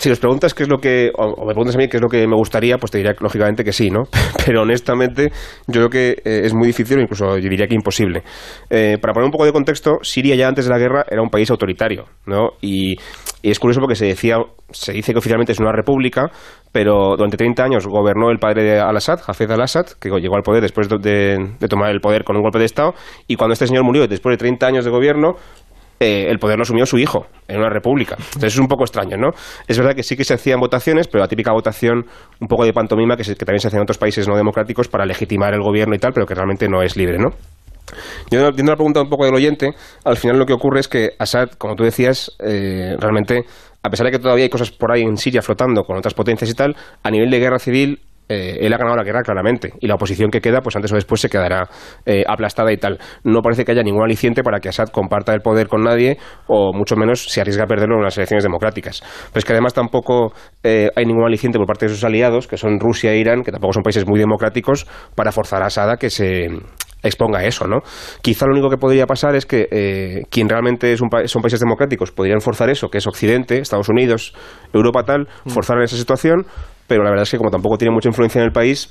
Si 0.00 0.08
nos 0.08 0.18
preguntas 0.18 0.54
qué 0.54 0.62
es 0.62 0.68
lo 0.70 0.78
que, 0.78 1.10
o, 1.14 1.44
me 1.44 1.52
preguntas 1.52 1.74
a 1.74 1.78
mí 1.78 1.86
qué 1.86 1.98
es 1.98 2.02
lo 2.02 2.08
que 2.08 2.26
me 2.26 2.34
gustaría, 2.34 2.78
pues 2.78 2.90
te 2.90 2.96
diría 2.96 3.12
lógicamente 3.20 3.62
que 3.62 3.72
sí, 3.72 3.90
¿no? 3.90 4.04
Pero 4.46 4.62
honestamente 4.62 5.30
yo 5.66 5.88
creo 5.88 5.90
que 5.90 6.10
eh, 6.24 6.40
es 6.46 6.54
muy 6.54 6.66
difícil 6.68 6.98
incluso 7.00 7.36
yo 7.36 7.50
diría 7.50 7.66
que 7.66 7.74
imposible. 7.74 8.22
Eh, 8.70 8.96
para 8.98 9.12
poner 9.12 9.26
un 9.26 9.30
poco 9.30 9.44
de 9.44 9.52
contexto, 9.52 9.98
Siria 10.00 10.36
ya 10.36 10.48
antes 10.48 10.64
de 10.64 10.70
la 10.70 10.78
guerra 10.78 11.04
era 11.10 11.20
un 11.20 11.28
país 11.28 11.50
autoritario, 11.50 12.06
¿no? 12.24 12.52
Y, 12.62 12.96
es 13.42 13.58
curioso 13.58 13.80
porque 13.80 13.94
se 13.94 14.04
decía, 14.04 14.36
se 14.70 14.92
dice 14.92 15.12
que 15.12 15.18
oficialmente 15.18 15.52
es 15.52 15.60
una 15.60 15.72
república, 15.72 16.30
pero 16.72 17.16
durante 17.16 17.38
30 17.38 17.64
años 17.64 17.86
gobernó 17.86 18.30
el 18.30 18.38
padre 18.38 18.62
de 18.64 18.78
Al-Assad, 18.78 19.20
Hafez 19.26 19.48
al-Assad, 19.50 19.86
que 19.98 20.10
llegó 20.10 20.36
al 20.36 20.42
poder 20.42 20.60
después 20.62 20.88
de, 20.90 20.98
de- 20.98 21.54
de 21.58 21.68
tomar 21.68 21.90
el 21.90 22.00
poder 22.00 22.22
con 22.22 22.36
un 22.36 22.42
golpe 22.42 22.58
de 22.58 22.66
Estado, 22.66 22.92
y 23.26 23.36
cuando 23.36 23.54
este 23.54 23.66
señor 23.66 23.84
murió 23.84 24.06
después 24.06 24.34
de 24.34 24.36
30 24.38 24.66
años 24.66 24.84
de 24.84 24.90
gobierno, 24.90 25.36
eh, 26.02 26.30
el 26.30 26.38
poder 26.38 26.56
lo 26.56 26.62
asumió 26.62 26.86
su 26.86 26.96
hijo 26.96 27.26
en 27.46 27.58
una 27.58 27.68
república. 27.68 28.16
Entonces 28.18 28.54
es 28.54 28.58
un 28.58 28.68
poco 28.68 28.84
extraño, 28.84 29.18
¿no? 29.18 29.32
Es 29.68 29.76
verdad 29.76 29.94
que 29.94 30.02
sí 30.02 30.16
que 30.16 30.24
se 30.24 30.32
hacían 30.32 30.58
votaciones, 30.58 31.08
pero 31.08 31.22
la 31.22 31.28
típica 31.28 31.52
votación 31.52 32.06
un 32.40 32.48
poco 32.48 32.64
de 32.64 32.72
pantomima 32.72 33.18
que, 33.18 33.34
también 33.34 33.60
se 33.60 33.68
hace 33.68 33.76
en 33.76 33.82
otros 33.82 33.98
países 33.98 34.26
no 34.26 34.34
democráticos 34.34 34.88
para 34.88 35.04
legitimar 35.04 35.52
el 35.52 35.60
gobierno 35.60 35.94
y 35.94 35.98
tal, 35.98 36.12
pero 36.14 36.24
que 36.24 36.34
realmente 36.34 36.68
no 36.68 36.82
es 36.82 36.96
libre, 36.96 37.18
¿no? 37.18 37.28
Yo 38.30 38.46
entiendo 38.46 38.72
la 38.72 38.76
pregunta 38.76 39.02
un 39.02 39.10
poco 39.10 39.26
del 39.26 39.34
oyente, 39.34 39.74
al 40.04 40.16
final 40.16 40.38
lo 40.38 40.46
que 40.46 40.54
ocurre 40.54 40.80
es 40.80 40.88
que 40.88 41.10
Assad, 41.18 41.50
como 41.58 41.74
tú 41.74 41.84
decías, 41.84 42.34
eh, 42.38 42.96
realmente, 42.98 43.44
a 43.82 43.90
pesar 43.90 44.06
de 44.06 44.12
que 44.12 44.18
todavía 44.18 44.44
hay 44.44 44.50
cosas 44.50 44.70
por 44.70 44.92
ahí 44.92 45.02
en 45.02 45.18
Siria 45.18 45.42
flotando 45.42 45.82
con 45.82 45.98
otras 45.98 46.14
potencias 46.14 46.48
y 46.50 46.54
tal, 46.54 46.76
a 47.02 47.10
nivel 47.10 47.30
de 47.30 47.40
guerra 47.40 47.58
civil 47.58 48.00
eh, 48.30 48.58
él 48.60 48.72
ha 48.72 48.78
ganado 48.78 48.96
la 48.96 49.02
guerra 49.04 49.20
claramente 49.22 49.72
y 49.80 49.86
la 49.86 49.96
oposición 49.96 50.30
que 50.30 50.40
queda, 50.40 50.60
pues 50.62 50.76
antes 50.76 50.90
o 50.92 50.94
después 50.94 51.20
se 51.20 51.28
quedará 51.28 51.68
eh, 52.06 52.22
aplastada 52.26 52.72
y 52.72 52.76
tal. 52.78 52.98
No 53.24 53.40
parece 53.42 53.64
que 53.64 53.72
haya 53.72 53.82
ningún 53.82 54.04
aliciente 54.04 54.42
para 54.42 54.60
que 54.60 54.68
Assad 54.70 54.88
comparta 54.88 55.34
el 55.34 55.40
poder 55.40 55.68
con 55.68 55.82
nadie 55.82 56.16
o 56.46 56.72
mucho 56.72 56.96
menos 56.96 57.24
se 57.24 57.40
arriesga 57.40 57.64
a 57.64 57.66
perderlo 57.66 57.96
en 57.96 58.04
las 58.04 58.16
elecciones 58.16 58.44
democráticas. 58.44 59.02
Pero 59.02 59.38
es 59.40 59.44
que 59.44 59.52
además 59.52 59.74
tampoco 59.74 60.32
eh, 60.62 60.88
hay 60.94 61.04
ningún 61.04 61.26
aliciente 61.26 61.58
por 61.58 61.66
parte 61.66 61.86
de 61.86 61.92
sus 61.92 62.04
aliados, 62.04 62.46
que 62.46 62.56
son 62.56 62.78
Rusia 62.78 63.12
e 63.12 63.18
Irán, 63.18 63.42
que 63.42 63.50
tampoco 63.50 63.72
son 63.74 63.82
países 63.82 64.06
muy 64.06 64.18
democráticos, 64.18 64.86
para 65.16 65.32
forzar 65.32 65.62
a 65.62 65.66
Assad 65.66 65.90
a 65.90 65.96
que 65.96 66.08
se 66.10 66.46
exponga 67.02 67.38
a 67.40 67.44
eso, 67.44 67.66
¿no? 67.66 67.78
Quizá 68.20 68.44
lo 68.46 68.52
único 68.52 68.68
que 68.68 68.76
podría 68.76 69.06
pasar 69.06 69.34
es 69.34 69.46
que 69.46 69.66
eh, 69.70 70.22
quien 70.30 70.48
realmente 70.48 70.92
es 70.92 71.00
un 71.00 71.08
pa- 71.08 71.26
son 71.26 71.40
países 71.40 71.58
democráticos 71.58 72.12
podrían 72.12 72.42
forzar 72.42 72.68
eso, 72.68 72.88
que 72.88 72.98
es 72.98 73.06
Occidente, 73.06 73.58
Estados 73.58 73.88
Unidos, 73.88 74.34
Europa 74.72 75.02
tal, 75.04 75.26
forzar 75.46 75.80
esa 75.82 75.96
situación, 75.96 76.44
pero 76.90 77.04
la 77.04 77.10
verdad 77.10 77.22
es 77.22 77.30
que 77.30 77.38
como 77.38 77.50
tampoco 77.50 77.78
tiene 77.78 77.94
mucha 77.94 78.08
influencia 78.08 78.40
en 78.40 78.46
el 78.46 78.52
país, 78.52 78.90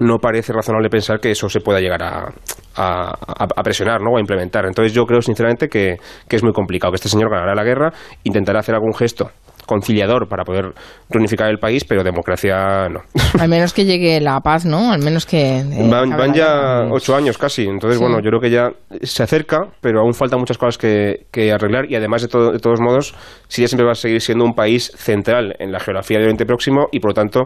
no 0.00 0.16
parece 0.16 0.50
razonable 0.54 0.88
pensar 0.88 1.20
que 1.20 1.30
eso 1.30 1.46
se 1.50 1.60
pueda 1.60 1.78
llegar 1.78 2.02
a, 2.02 2.32
a- 2.76 3.14
a- 3.54 3.62
presionar 3.62 4.00
¿no? 4.00 4.12
o 4.12 4.16
a 4.16 4.20
implementar. 4.20 4.64
Entonces 4.64 4.94
yo 4.94 5.04
creo 5.04 5.20
sinceramente 5.20 5.68
que, 5.68 5.96
que 6.26 6.36
es 6.36 6.42
muy 6.42 6.54
complicado, 6.54 6.90
que 6.92 6.96
este 6.96 7.10
señor 7.10 7.30
ganará 7.30 7.54
la 7.54 7.62
guerra, 7.64 7.92
intentará 8.24 8.60
hacer 8.60 8.74
algún 8.74 8.94
gesto 8.94 9.30
conciliador 9.66 10.28
para 10.28 10.44
poder 10.44 10.72
reunificar 11.10 11.48
el 11.50 11.58
país, 11.58 11.84
pero 11.84 12.02
democracia 12.02 12.88
no. 12.88 13.00
Al 13.40 13.48
menos 13.48 13.72
que 13.72 13.84
llegue 13.84 14.20
la 14.20 14.40
paz, 14.40 14.64
¿no? 14.64 14.92
Al 14.92 15.02
menos 15.02 15.26
que... 15.26 15.58
eh, 15.60 15.88
Van, 15.90 16.10
van 16.10 16.32
ya 16.34 16.82
ocho 16.90 17.14
años 17.16 17.38
casi, 17.38 17.62
entonces 17.64 17.98
Sí. 17.98 18.04
bueno, 18.04 18.18
yo 18.22 18.28
creo 18.30 18.40
que 18.40 18.50
ya 18.50 18.68
se 19.02 19.22
acerca, 19.22 19.58
pero 19.80 20.00
aún 20.00 20.14
faltan 20.14 20.38
muchas 20.40 20.58
cosas 20.58 20.78
que, 20.78 21.26
que 21.30 21.52
arreglar 21.52 21.90
y 21.90 21.94
además 21.96 22.22
de, 22.22 22.28
todo- 22.28 22.52
de 22.52 22.58
todos 22.58 22.80
modos, 22.80 23.14
Siria 23.48 23.68
siempre 23.68 23.86
va 23.86 23.92
a 23.92 23.96
seguir 23.96 24.20
siendo 24.20 24.44
un 24.44 24.54
país 24.54 24.90
central 24.96 25.54
en 25.58 25.72
la 25.72 25.80
geografía 25.80 26.16
del 26.18 26.26
Oriente 26.26 26.46
Próximo 26.46 26.86
y 26.92 27.00
por 27.00 27.10
lo 27.10 27.14
tanto 27.14 27.42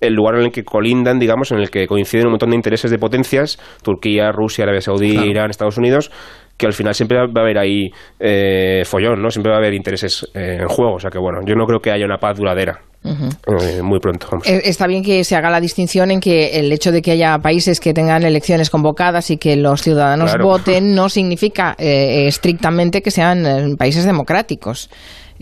el 0.00 0.14
lugar 0.14 0.36
en 0.36 0.42
el 0.46 0.50
que 0.52 0.64
colindan, 0.64 1.18
digamos, 1.18 1.52
en 1.52 1.58
el 1.58 1.70
que 1.70 1.86
coinciden 1.86 2.26
un 2.26 2.32
montón 2.32 2.50
de 2.50 2.56
intereses 2.56 2.90
de 2.90 2.98
potencias, 2.98 3.58
Turquía, 3.84 4.32
Rusia, 4.32 4.64
Arabia 4.64 4.80
Saudí, 4.80 5.12
Claro. 5.12 5.26
Irán, 5.30 5.50
Estados 5.50 5.78
Unidos, 5.78 6.10
que 6.56 6.66
al 6.66 6.72
final 6.72 6.94
siempre 6.94 7.18
va 7.18 7.24
a 7.24 7.42
haber 7.42 7.58
ahí 7.58 7.90
eh, 8.20 8.82
follón, 8.84 9.20
¿no? 9.20 9.30
Siempre 9.30 9.50
va 9.50 9.56
a 9.56 9.60
haber 9.60 9.74
intereses 9.74 10.26
eh, 10.34 10.58
en 10.60 10.68
juego. 10.68 10.94
O 10.94 11.00
sea 11.00 11.10
que 11.10 11.18
bueno, 11.18 11.40
yo 11.46 11.54
no 11.54 11.66
creo 11.66 11.80
que 11.80 11.90
haya 11.90 12.04
una 12.04 12.18
paz 12.18 12.36
duradera. 12.36 12.80
Eh, 13.04 13.82
muy 13.82 13.98
pronto. 13.98 14.28
Está 14.44 14.86
bien 14.86 15.02
que 15.02 15.24
se 15.24 15.34
haga 15.34 15.50
la 15.50 15.60
distinción 15.60 16.12
en 16.12 16.20
que 16.20 16.60
el 16.60 16.70
hecho 16.70 16.92
de 16.92 17.02
que 17.02 17.10
haya 17.10 17.36
países 17.38 17.80
que 17.80 17.92
tengan 17.92 18.22
elecciones 18.22 18.70
convocadas 18.70 19.28
y 19.32 19.38
que 19.38 19.56
los 19.56 19.82
ciudadanos 19.82 20.36
voten 20.38 20.94
no 20.94 21.08
significa 21.08 21.74
estrictamente 21.78 23.02
que 23.02 23.10
sean 23.10 23.76
países 23.76 24.04
democráticos. 24.04 24.88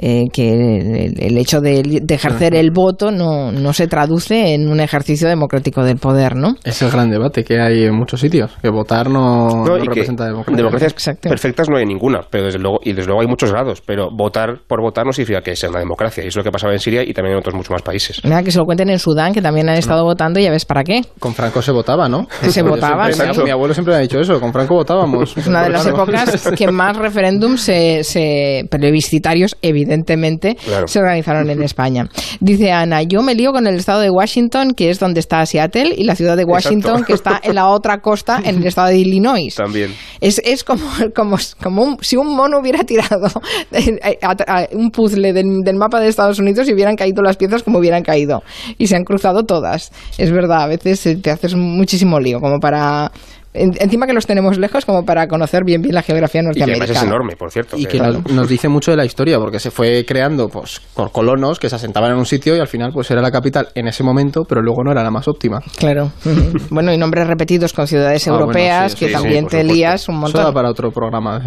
Eh, 0.02 0.28
que 0.32 1.12
el, 1.18 1.36
hecho 1.36 1.60
de, 1.60 2.02
ejercer 2.08 2.54
el 2.54 2.70
voto 2.70 3.10
no, 3.10 3.52
no, 3.52 3.74
se 3.74 3.86
traduce 3.86 4.54
en 4.54 4.70
un 4.70 4.80
ejercicio 4.80 5.28
democrático 5.28 5.84
del 5.84 5.98
poder, 5.98 6.36
¿no? 6.36 6.56
Es 6.64 6.80
el 6.80 6.90
gran 6.90 7.10
debate 7.10 7.44
que 7.44 7.60
hay 7.60 7.84
en 7.84 7.94
muchos 7.94 8.20
sitios, 8.20 8.50
que 8.62 8.70
votar 8.70 9.10
no, 9.10 9.62
representa 9.66 10.24
democracia. 10.24 10.56
Democracias 10.56 11.18
perfectas 11.20 11.68
no 11.68 11.76
hay 11.76 11.84
ninguna, 11.84 12.20
pero 12.30 12.44
desde 12.44 12.58
luego, 12.58 12.78
y 12.82 12.94
desde 12.94 13.08
luego 13.08 13.20
hay 13.20 13.26
muchos 13.26 13.52
grados, 13.52 13.82
pero 13.84 14.08
votar 14.10 14.60
por 14.66 14.80
votar 14.80 15.04
no 15.04 15.12
significa 15.12 15.42
que 15.42 15.54
sea 15.54 15.68
una 15.68 15.80
democracia, 15.80 16.24
y 16.24 16.28
es 16.28 16.36
lo 16.36 16.42
que 16.42 16.50
pasaba 16.50 16.72
en 16.72 16.78
Siria 16.78 17.02
y 17.02 17.12
también 17.12 17.34
en 17.34 17.40
otros 17.40 17.54
muchos 17.54 17.72
más 17.72 17.82
países. 17.82 18.24
Mira, 18.24 18.42
que 18.42 18.50
se 18.50 18.58
lo 18.58 18.64
cuenten 18.64 18.88
en 18.88 18.98
Sudán, 18.98 19.34
que 19.34 19.42
también 19.42 19.68
han 19.68 19.76
estado 19.76 20.02
votando 20.04 20.40
y 20.40 20.44
ya 20.44 20.50
ves 20.50 20.64
para 20.64 20.82
qué. 20.82 21.02
Con 21.18 21.34
Franco 21.34 21.60
se 21.60 21.72
votaba, 21.72 22.08
¿no? 22.08 22.26
Se 22.48 22.62
votaba, 22.62 23.08
Mi 23.44 23.50
abuelo 23.50 23.74
siempre 23.74 23.92
me 23.92 23.98
ha 23.98 24.02
dicho 24.02 24.18
eso, 24.18 24.40
con 24.40 24.50
Franco 24.50 24.76
votábamos. 24.76 25.36
Es 25.36 25.46
una 25.46 25.62
de 25.64 25.70
las 25.70 25.86
épocas 25.86 26.50
que 26.56 26.70
más 26.70 26.96
referéndums 26.96 27.60
se, 27.60 28.02
se 28.02 28.66
plebiscitarios, 28.70 29.56
evidentemente, 29.90 30.56
se 30.86 30.98
organizaron 30.98 31.50
en 31.50 31.62
España. 31.70 32.08
Dice 32.40 32.70
Ana, 32.70 33.02
yo 33.02 33.22
me 33.22 33.34
lío 33.34 33.52
con 33.52 33.66
el 33.66 33.76
estado 33.76 34.00
de 34.00 34.10
Washington, 34.10 34.72
que 34.74 34.90
es 34.90 34.98
donde 34.98 35.20
está 35.20 35.44
Seattle, 35.44 35.94
y 35.96 36.04
la 36.04 36.14
ciudad 36.14 36.36
de 36.36 36.44
Washington, 36.44 37.04
que 37.04 37.12
está 37.12 37.40
en 37.42 37.56
la 37.56 37.68
otra 37.68 38.00
costa, 38.00 38.40
en 38.44 38.56
el 38.56 38.66
estado 38.66 38.88
de 38.88 38.98
Illinois. 38.98 39.54
También. 39.54 39.94
Es, 40.20 40.40
es 40.44 40.64
como, 40.64 40.84
como, 41.14 41.36
como 41.62 41.98
si 42.00 42.16
un 42.16 42.34
mono 42.34 42.60
hubiera 42.60 42.84
tirado 42.84 43.28
un 44.72 44.90
puzzle 44.90 45.32
del, 45.32 45.62
del, 45.62 45.76
mapa 45.76 46.00
de 46.00 46.08
Estados 46.08 46.38
Unidos 46.38 46.68
y 46.68 46.74
hubieran 46.74 46.96
caído 46.96 47.22
las 47.22 47.36
piezas 47.36 47.62
como 47.62 47.78
hubieran 47.78 48.02
caído. 48.02 48.42
Y 48.78 48.86
se 48.86 48.96
han 48.96 49.04
cruzado 49.04 49.44
todas. 49.44 49.90
Es 50.18 50.30
verdad, 50.30 50.62
a 50.62 50.66
veces 50.66 51.20
te 51.20 51.30
haces 51.30 51.54
muchísimo 51.54 52.20
lío, 52.20 52.40
como 52.40 52.60
para 52.60 53.10
encima 53.52 54.06
que 54.06 54.12
los 54.12 54.26
tenemos 54.26 54.58
lejos 54.58 54.84
como 54.84 55.04
para 55.04 55.26
conocer 55.26 55.64
bien 55.64 55.82
bien 55.82 55.94
la 55.94 56.02
geografía 56.02 56.42
norteamericana. 56.42 56.84
Y 56.84 56.88
que 56.88 56.98
es 56.98 57.02
enorme, 57.02 57.36
por 57.36 57.50
cierto. 57.50 57.76
Y 57.76 57.86
que 57.86 57.98
nos, 57.98 58.48
dice 58.48 58.68
mucho 58.68 58.90
de 58.90 58.96
la 58.96 59.04
historia, 59.04 59.38
porque 59.38 59.58
se 59.58 59.70
fue 59.70 60.04
creando 60.06 60.48
pues, 60.48 60.80
por 60.94 61.10
colonos 61.10 61.58
que 61.58 61.68
se 61.68 61.76
asentaban 61.76 62.12
en 62.12 62.18
un 62.18 62.26
sitio 62.26 62.56
y 62.56 62.60
al 62.60 62.68
final 62.68 62.90
pues 62.92 63.10
era 63.10 63.20
la 63.20 63.30
capital 63.30 63.68
en 63.74 63.88
ese 63.88 64.02
momento, 64.02 64.44
pero 64.48 64.62
luego 64.62 64.84
no 64.84 64.92
era 64.92 65.02
la 65.02 65.10
más 65.10 65.26
óptima. 65.28 65.60
Claro. 65.76 66.12
bueno, 66.70 66.92
y 66.92 66.98
nombres 66.98 67.26
repetidos 67.26 67.72
con 67.72 67.86
ciudades 67.86 68.26
ah, 68.26 68.30
europeas 68.30 68.94
que 68.94 69.08
también 69.08 69.46
te 69.46 69.64
lías 69.64 70.08
un 70.08 70.16
montón. 70.16 70.42
Eso 70.42 70.52
para 70.52 70.70
otro 70.70 70.90
programa. 70.90 71.42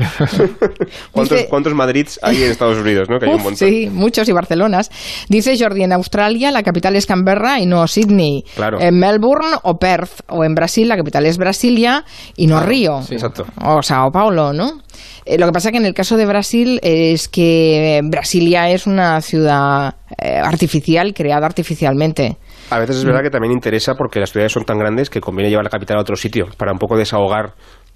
¿Cuántos, 1.12 1.44
¿Cuántos 1.50 1.74
Madrids 1.74 2.20
hay 2.22 2.44
en 2.44 2.52
Estados 2.52 2.78
Unidos? 2.78 3.08
¿no? 3.10 3.20
Que 3.20 3.26
hay 3.26 3.36
un 3.36 3.44
montón. 3.44 3.56
Sí, 3.56 3.90
muchos 3.92 4.28
y 4.28 4.34
Barcelonas. 4.34 4.90
Dice 5.30 5.56
Jordi, 5.58 5.84
en 5.84 5.94
Australia 5.94 6.52
la 6.52 6.64
capital 6.64 6.96
es 6.96 7.06
Canberra 7.06 7.60
y 7.60 7.66
no 7.66 7.88
Sydney. 7.88 8.44
Claro. 8.56 8.80
En 8.82 9.00
Melbourne 9.00 9.58
o 9.64 9.78
Perth. 9.78 10.22
O 10.28 10.44
en 10.44 10.54
Brasil 10.54 10.88
la 10.88 10.98
capital 10.98 11.26
es 11.26 11.38
Brasilia 11.38 11.93
y 12.36 12.48
no 12.48 12.62
Río. 12.62 13.00
exacto. 13.10 13.46
O 13.64 13.82
Sao 13.82 14.12
Paulo, 14.12 14.54
¿no? 14.54 14.82
Eh, 15.26 15.38
lo 15.38 15.46
que 15.46 15.52
pasa 15.52 15.72
que 15.72 15.78
en 15.78 15.86
el 15.86 15.94
caso 15.94 16.18
de 16.18 16.26
Brasil 16.26 16.80
es 16.84 17.28
que 17.28 18.02
Brasilia 18.04 18.70
es 18.70 18.88
una 18.88 19.22
ciudad 19.22 19.96
eh, 20.18 20.38
artificial, 20.38 21.14
creada 21.14 21.46
artificialmente. 21.46 22.38
A 22.70 22.80
veces 22.80 22.98
es 22.98 23.06
verdad 23.06 23.22
que 23.22 23.30
también 23.30 23.54
interesa 23.54 23.94
porque 23.96 24.20
las 24.20 24.32
ciudades 24.32 24.52
son 24.52 24.64
tan 24.66 24.78
grandes 24.78 25.10
que 25.10 25.22
conviene 25.22 25.50
llevar 25.50 25.66
la 25.66 25.70
capital 25.70 25.98
a 25.98 26.02
otro 26.02 26.16
sitio 26.16 26.48
para 26.58 26.72
un 26.72 26.80
poco 26.80 26.98
desahogar 26.98 27.54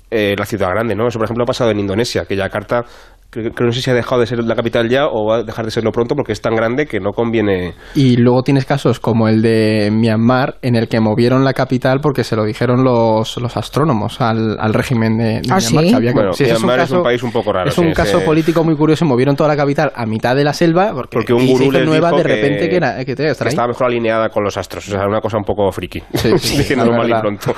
eh, 0.10 0.36
la 0.38 0.46
ciudad 0.46 0.70
grande, 0.70 0.96
¿no? 0.96 1.08
Eso, 1.08 1.20
por 1.20 1.26
ejemplo, 1.26 1.44
ha 1.44 1.48
pasado 1.48 1.72
en 1.72 1.80
Indonesia, 1.80 2.24
que 2.26 2.38
Yakarta 2.38 2.86
Creo 3.30 3.52
que 3.52 3.64
no 3.66 3.72
sé 3.74 3.82
si 3.82 3.92
ha 3.92 3.94
dejado 3.94 4.22
de 4.22 4.28
ser 4.28 4.42
la 4.42 4.56
capital 4.56 4.88
ya 4.88 5.08
o 5.08 5.26
va 5.26 5.38
a 5.38 5.44
dejar 5.44 5.66
de 5.66 5.72
serlo 5.72 5.92
pronto 5.92 6.16
porque 6.16 6.32
es 6.32 6.42
tan 6.42 6.56
grande 6.56 6.86
que 6.86 7.02
no 7.02 7.12
conviene. 7.12 7.74
Y 7.94 8.16
luego 8.16 8.42
tienes 8.42 8.66
casos 8.66 9.02
como 9.02 9.28
el 9.28 9.42
de 9.42 9.90
Myanmar, 9.92 10.56
en 10.62 10.76
el 10.76 10.88
que 10.88 11.02
movieron 11.02 11.44
la 11.44 11.54
capital 11.54 12.00
porque 12.02 12.24
se 12.24 12.38
lo 12.38 12.46
dijeron 12.46 12.86
los, 12.86 13.36
los 13.38 13.58
astrónomos 13.58 14.22
al, 14.22 14.58
al 14.58 14.74
régimen 14.74 15.18
de, 15.18 15.42
¿Ah, 15.50 15.58
Myanmar. 15.58 15.86
¿sí? 15.86 16.14
bueno, 16.14 16.32
Myanmar 16.40 16.80
es 16.80 16.92
un, 16.92 17.04
país 17.04 17.22
un 17.22 17.32
poco 17.34 17.52
raro. 17.52 17.70
Es 17.70 17.78
un 17.78 17.92
caso 17.92 18.22
político 18.22 18.64
muy 18.64 18.76
curioso. 18.78 19.04
Movieron 19.04 19.36
toda 19.36 19.50
la 19.50 19.58
capital 19.58 19.92
a 19.94 20.06
mitad 20.06 20.34
de 20.34 20.46
la 20.46 20.54
selva 20.54 20.92
porque, 20.94 21.18
porque 21.18 21.34
un 21.34 21.48
gurú 21.48 21.70
les 21.70 21.86
nueva 21.86 22.12
dijo 22.12 22.24
de 22.24 22.24
repente 22.24 22.70
que, 22.70 22.76
era, 22.78 23.04
que, 23.04 23.12
estaba 23.12 23.68
mejor 23.68 23.88
alineada 23.88 24.30
con 24.30 24.44
los 24.44 24.56
astros. 24.56 24.88
O 24.88 24.92
sea, 24.92 25.06
una 25.06 25.20
cosa 25.20 25.38
un 25.38 25.44
poco 25.44 25.70
friki. 25.72 26.02
Sí, 26.14 26.38
sí, 26.38 26.76
mal 26.78 27.10
y 27.10 27.14
pronto. 27.20 27.54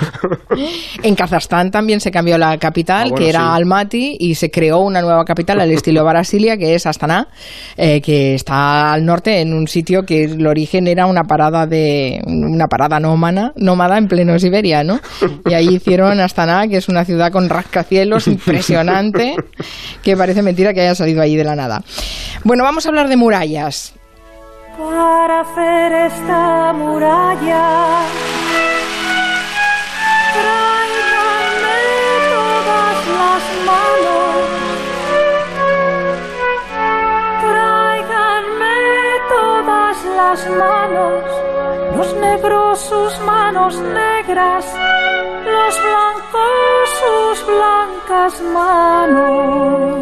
en 1.04 1.16
Kazajstán 1.16 1.70
también 1.70 2.00
se 2.00 2.10
cambió 2.10 2.40
la 2.40 2.58
capital, 2.58 3.12
ah, 3.12 3.16
que 3.16 3.30
era 3.30 3.54
Almaty, 3.54 4.18
y 4.20 4.34
se 4.34 4.50
creó 4.50 4.80
una 4.80 5.02
nueva 5.02 5.24
capital 5.24 5.59
al 5.62 5.72
estilo 5.72 6.04
Brasil 6.06 6.40
que 6.58 6.76
es 6.76 6.86
Astana, 6.86 7.28
eh, 7.76 8.02
que 8.02 8.34
está 8.34 8.94
al 8.94 9.06
norte 9.06 9.42
en 9.42 9.54
un 9.54 9.68
sitio 9.68 10.04
que 10.04 10.24
el 10.24 10.48
origen 10.48 10.88
era 10.88 11.06
una 11.06 11.24
parada 11.24 11.66
de 11.66 12.22
una 12.26 12.68
parada 12.68 13.00
nómada, 13.00 13.52
nómada 13.56 13.98
en 13.98 14.08
pleno 14.08 14.40
Siberia, 14.40 14.84
¿no? 14.84 15.00
Y 15.46 15.54
ahí 15.54 15.68
hicieron 15.76 16.20
Astana, 16.20 16.68
que 16.68 16.78
es 16.78 16.88
una 16.88 17.04
ciudad 17.04 17.32
con 17.32 17.50
rascacielos 17.50 18.28
impresionante, 18.28 19.36
que 20.04 20.16
parece 20.16 20.42
mentira 20.42 20.74
que 20.74 20.82
haya 20.82 20.96
salido 20.96 21.22
ahí 21.22 21.36
de 21.36 21.44
la 21.44 21.56
nada. 21.56 21.84
Bueno, 22.44 22.64
vamos 22.64 22.86
a 22.86 22.90
hablar 22.90 23.10
de 23.10 23.18
murallas. 23.18 23.94
Para 24.78 25.42
hacer 25.42 25.92
esta 25.92 26.74
muralla 26.74 28.06
manos 43.70 43.94
negras, 43.94 44.66
los 45.46 45.84
blancos 45.84 46.90
sus 47.00 47.46
blancas 47.48 48.42
manos. 48.54 50.00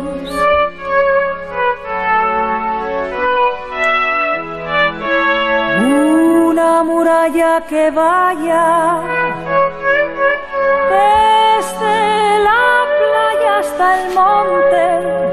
Una 6.50 6.84
muralla 6.84 7.62
que 7.70 7.92
vaya 7.92 9.02
desde 10.90 12.40
la 12.48 12.86
playa 13.00 13.58
hasta 13.60 13.86
el 14.02 14.14
monte 14.14 15.28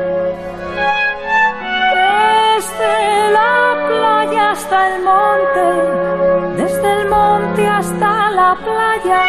hasta 4.55 4.89
el 4.89 5.03
monte, 5.03 6.63
desde 6.63 6.93
el 7.01 7.09
monte 7.09 7.67
hasta 7.67 8.14
la 8.35 8.57
playa, 8.57 9.23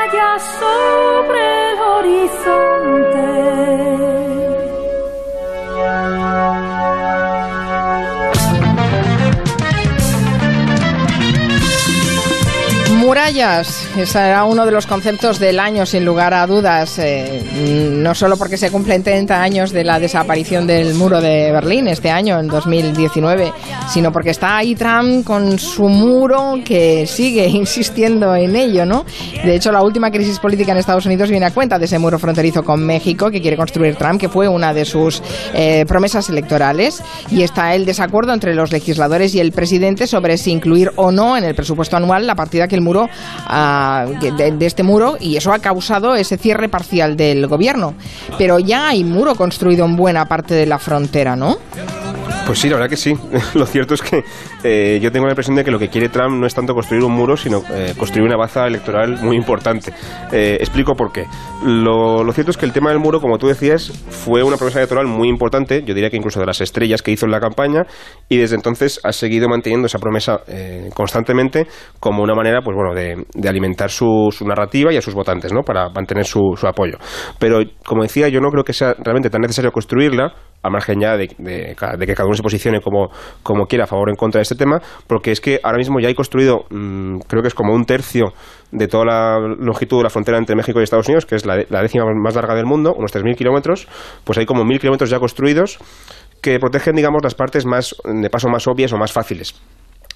allá 0.00 0.38
sobre 0.58 1.70
el 1.70 1.78
horizonte. 1.92 3.26
Murallas, 12.94 13.85
ese 14.02 14.18
era 14.18 14.44
uno 14.44 14.66
de 14.66 14.72
los 14.72 14.86
conceptos 14.86 15.38
del 15.38 15.58
año, 15.58 15.86
sin 15.86 16.04
lugar 16.04 16.34
a 16.34 16.46
dudas. 16.46 16.98
Eh, 16.98 17.92
no 17.96 18.14
solo 18.14 18.36
porque 18.36 18.56
se 18.56 18.70
cumplen 18.70 19.02
30 19.02 19.40
años 19.40 19.72
de 19.72 19.84
la 19.84 19.98
desaparición 19.98 20.66
del 20.66 20.94
muro 20.94 21.20
de 21.20 21.50
Berlín 21.52 21.88
este 21.88 22.10
año, 22.10 22.38
en 22.38 22.48
2019, 22.48 23.52
sino 23.88 24.12
porque 24.12 24.30
está 24.30 24.58
ahí 24.58 24.74
Trump 24.74 25.24
con 25.24 25.58
su 25.58 25.88
muro 25.88 26.54
que 26.64 27.06
sigue 27.06 27.46
insistiendo 27.48 28.34
en 28.34 28.56
ello, 28.56 28.84
¿no? 28.84 29.04
De 29.44 29.54
hecho, 29.54 29.72
la 29.72 29.82
última 29.82 30.10
crisis 30.10 30.38
política 30.38 30.72
en 30.72 30.78
Estados 30.78 31.06
Unidos 31.06 31.30
viene 31.30 31.46
a 31.46 31.50
cuenta 31.52 31.78
de 31.78 31.86
ese 31.86 31.98
muro 31.98 32.18
fronterizo 32.18 32.62
con 32.62 32.84
México 32.84 33.30
que 33.30 33.40
quiere 33.40 33.56
construir 33.56 33.96
Trump, 33.96 34.20
que 34.20 34.28
fue 34.28 34.48
una 34.48 34.74
de 34.74 34.84
sus 34.84 35.22
eh, 35.54 35.84
promesas 35.86 36.28
electorales. 36.28 37.02
Y 37.30 37.42
está 37.42 37.74
el 37.74 37.86
desacuerdo 37.86 38.32
entre 38.32 38.54
los 38.54 38.72
legisladores 38.72 39.34
y 39.34 39.40
el 39.40 39.52
presidente 39.52 40.06
sobre 40.06 40.36
si 40.38 40.52
incluir 40.52 40.92
o 40.96 41.10
no 41.10 41.36
en 41.36 41.44
el 41.44 41.54
presupuesto 41.54 41.96
anual 41.96 42.26
la 42.26 42.34
partida 42.34 42.68
que 42.68 42.74
el 42.74 42.82
muro 42.82 43.08
de, 44.06 44.66
este 44.66 44.82
muro 44.82 45.16
y 45.20 45.36
eso 45.36 45.52
ha 45.52 45.58
causado 45.58 46.14
ese 46.14 46.36
cierre 46.36 46.68
parcial 46.68 47.16
del 47.16 47.46
gobierno. 47.46 47.94
Pero 48.38 48.58
ya 48.58 48.88
hay 48.88 49.04
muro 49.04 49.34
construido 49.34 49.84
en 49.84 49.96
buena 49.96 50.26
parte 50.26 50.54
de 50.54 50.66
la 50.66 50.78
frontera, 50.78 51.36
¿no? 51.36 51.58
Pues 52.46 52.60
sí, 52.60 52.68
la 52.68 52.76
verdad 52.76 52.88
que 52.88 52.96
sí. 52.96 53.12
Lo 53.54 53.66
cierto 53.66 53.94
es 53.94 54.02
que 54.02 54.22
eh, 54.62 55.00
yo 55.02 55.10
tengo 55.10 55.26
la 55.26 55.32
impresión 55.32 55.56
de 55.56 55.64
que 55.64 55.72
lo 55.72 55.80
que 55.80 55.88
quiere 55.88 56.08
Trump 56.08 56.36
no 56.36 56.46
es 56.46 56.54
tanto 56.54 56.74
construir 56.74 57.02
un 57.02 57.10
muro, 57.10 57.36
sino 57.36 57.60
eh, 57.74 57.92
construir 57.98 58.24
una 58.24 58.36
baza 58.36 58.68
electoral 58.68 59.18
muy 59.20 59.36
importante. 59.36 59.92
Eh, 60.30 60.56
explico 60.60 60.94
por 60.94 61.10
qué. 61.10 61.24
Lo, 61.64 62.22
lo, 62.22 62.32
cierto 62.32 62.52
es 62.52 62.56
que 62.56 62.64
el 62.64 62.72
tema 62.72 62.90
del 62.90 63.00
muro, 63.00 63.20
como 63.20 63.36
tú 63.38 63.48
decías, 63.48 63.90
fue 64.10 64.44
una 64.44 64.56
promesa 64.56 64.78
electoral 64.78 65.08
muy 65.08 65.28
importante, 65.28 65.82
yo 65.82 65.92
diría 65.92 66.08
que 66.08 66.16
incluso 66.16 66.38
de 66.38 66.46
las 66.46 66.60
estrellas 66.60 67.02
que 67.02 67.10
hizo 67.10 67.26
en 67.26 67.32
la 67.32 67.40
campaña, 67.40 67.84
y 68.28 68.36
desde 68.36 68.54
entonces 68.54 69.00
ha 69.02 69.12
seguido 69.12 69.48
manteniendo 69.48 69.86
esa 69.86 69.98
promesa 69.98 70.40
constantemente 70.94 71.66
como 71.98 72.22
una 72.22 72.34
manera, 72.34 72.60
pues 72.62 72.76
bueno, 72.76 72.94
de, 72.94 73.26
de 73.34 73.48
alimentar 73.48 73.90
su, 73.90 74.28
su, 74.30 74.46
narrativa 74.46 74.92
y 74.92 74.96
a 74.96 75.02
sus 75.02 75.14
votantes, 75.14 75.52
¿no? 75.52 75.62
Para 75.62 75.88
mantener 75.88 76.24
su 76.26 76.54
apoyo. 76.62 76.98
Pero, 77.38 77.60
como 77.84 78.02
decía, 78.02 78.28
yo 78.28 78.40
no 78.40 78.50
creo 78.50 78.62
que 78.62 78.72
sea 78.72 78.94
realmente 78.98 79.30
tan 79.30 79.40
necesario 79.40 79.72
construirla, 79.72 80.32
a 80.66 80.70
margen 80.70 81.00
ya 81.00 81.16
de, 81.16 81.28
de, 81.38 81.74
que 82.06 82.14
cada 82.14 82.26
uno 82.26 82.34
se 82.34 82.42
posicione 82.42 82.80
como, 82.80 83.08
como 83.42 83.66
quiera 83.66 83.84
a 83.84 83.86
favor 83.86 84.08
o 84.08 84.12
en 84.12 84.16
contra 84.16 84.38
de 84.38 84.42
este 84.42 84.54
tema, 84.54 84.80
porque 85.06 85.32
es 85.32 85.40
que 85.40 85.60
ahora 85.62 85.78
mismo 85.78 86.00
ya 86.00 86.08
hay 86.08 86.14
construido, 86.14 86.64
mmm, 86.70 87.18
creo 87.26 87.42
que 87.42 87.48
es 87.48 87.54
como 87.54 87.74
un 87.74 87.84
tercio 87.84 88.32
de 88.72 88.88
toda 88.88 89.04
la 89.04 89.38
longitud 89.38 89.98
de 89.98 90.04
la 90.04 90.10
frontera 90.10 90.38
entre 90.38 90.56
México 90.56 90.80
y 90.80 90.82
Estados 90.82 91.08
Unidos, 91.08 91.26
que 91.26 91.36
es 91.36 91.46
la, 91.46 91.64
la 91.68 91.82
décima 91.82 92.04
más 92.14 92.34
larga 92.34 92.54
del 92.54 92.66
mundo, 92.66 92.94
unos 92.96 93.14
3.000 93.14 93.36
kilómetros, 93.36 93.88
pues 94.24 94.38
hay 94.38 94.46
como 94.46 94.64
1.000 94.64 94.80
kilómetros 94.80 95.10
ya 95.10 95.18
construidos 95.18 95.78
que 96.40 96.58
protegen, 96.58 96.94
digamos, 96.94 97.22
las 97.22 97.34
partes 97.34 97.66
más 97.66 97.94
de 98.04 98.30
paso 98.30 98.48
más 98.48 98.66
obvias 98.66 98.92
o 98.92 98.96
más 98.96 99.12
fáciles. 99.12 99.60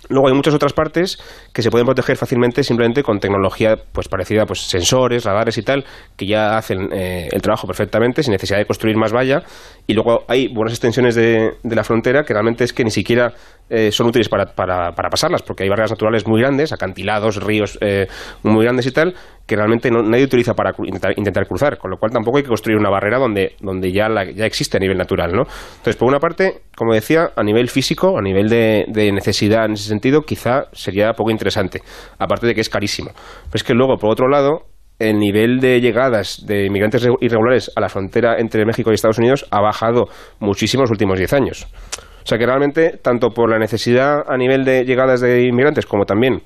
Luego 0.09 0.29
hay 0.29 0.35
muchas 0.35 0.55
otras 0.55 0.73
partes 0.73 1.19
que 1.53 1.63
se 1.63 1.71
pueden 1.71 1.87
proteger 1.87 2.17
fácilmente 2.17 2.65
simplemente 2.65 3.03
con 3.03 3.19
tecnología 3.19 3.77
pues 3.93 4.09
parecida, 4.09 4.47
pues 4.47 4.61
sensores, 4.61 5.25
radares 5.25 5.59
y 5.59 5.63
tal, 5.63 5.85
que 6.17 6.27
ya 6.27 6.57
hacen 6.57 6.89
eh, 6.93 7.29
el 7.31 7.43
trabajo 7.43 7.67
perfectamente 7.67 8.23
sin 8.23 8.33
necesidad 8.33 8.59
de 8.59 8.67
construir 8.67 8.97
más 8.97 9.13
valla. 9.13 9.43
Y 9.87 9.95
luego 9.95 10.25
hay 10.29 10.49
buenas 10.49 10.73
extensiones 10.73 11.15
de, 11.15 11.51
de 11.63 11.77
la 11.77 11.85
frontera 11.85 12.25
que 12.25 12.33
realmente 12.33 12.65
es 12.65 12.73
que 12.73 12.85
ni 12.85 12.91
siquiera 12.91 13.35
eh, 13.71 13.93
son 13.93 14.09
útiles 14.09 14.29
para, 14.29 14.47
para, 14.47 14.93
para, 14.93 15.09
pasarlas, 15.09 15.43
porque 15.43 15.63
hay 15.63 15.69
barreras 15.69 15.93
naturales 15.93 16.27
muy 16.27 16.41
grandes, 16.41 16.73
acantilados, 16.73 17.37
ríos 17.43 17.79
eh, 17.81 18.07
muy 18.43 18.65
grandes 18.65 18.87
y 18.87 18.93
tal, 18.93 19.15
que 19.47 19.57
realmente 19.57 19.91
no, 19.91 20.03
nadie 20.03 20.25
utiliza 20.25 20.55
para 20.55 20.75
intentar, 20.79 21.13
intentar, 21.17 21.47
cruzar, 21.47 21.79
con 21.79 21.91
lo 21.91 21.97
cual 21.97 22.13
tampoco 22.13 22.39
hay 22.39 22.43
que 22.43 22.49
construir 22.49 22.79
una 22.79 22.91
barrera 22.91 23.19
donde, 23.19 23.57
donde 23.61 23.93
ya, 23.93 24.09
la, 24.09 24.31
ya 24.31 24.45
existe 24.45 24.77
a 24.77 24.81
nivel 24.81 24.99
natural. 24.99 25.33
¿no? 25.33 25.43
Entonces, 25.43 25.97
por 25.97 26.09
una 26.09 26.19
parte, 26.19 26.63
como 26.77 26.93
decía, 26.93 27.31
a 27.37 27.43
nivel 27.43 27.69
físico, 27.69 28.19
a 28.19 28.23
nivel 28.23 28.49
de, 28.49 28.87
de 28.89 29.13
necesidad 29.13 29.65
en 29.67 29.73
ese 29.73 29.89
sentido, 29.89 30.23
quizá 30.23 30.65
sería 30.73 31.13
poco 31.13 31.31
interesante, 31.31 31.81
aparte 32.19 32.47
de 32.47 32.55
que 32.55 32.61
es 32.61 32.69
carísimo. 32.69 33.11
Pero 33.13 33.55
es 33.55 33.65
que 33.65 33.75
luego, 33.75 33.97
por 33.97 34.11
otro 34.11 34.29
lado, 34.29 34.67
el 35.01 35.19
nivel 35.19 35.61
de 35.61 35.81
llegadas 35.81 36.45
de 36.47 36.67
inmigrantes 36.67 37.07
irregulares 37.21 37.73
a 37.75 37.81
la 37.81 37.89
frontera 37.89 38.39
entre 38.39 38.67
México 38.67 38.91
y 38.91 38.95
Estados 38.95 39.19
Unidos 39.19 39.47
ha 39.51 39.61
bajado 39.61 40.09
muchísimo 40.41 40.83
en 40.83 40.85
los 40.85 40.91
últimos 40.91 41.19
10 41.19 41.33
años. 41.33 41.67
O 42.23 42.27
sea 42.27 42.39
que 42.39 42.47
realmente, 42.47 42.99
tanto 43.03 43.31
por 43.31 43.51
la 43.51 43.59
necesidad 43.59 44.23
a 44.29 44.37
nivel 44.37 44.65
de 44.65 44.85
llegadas 44.85 45.21
de 45.21 45.47
inmigrantes 45.47 45.87
como 45.87 46.05
también 46.05 46.43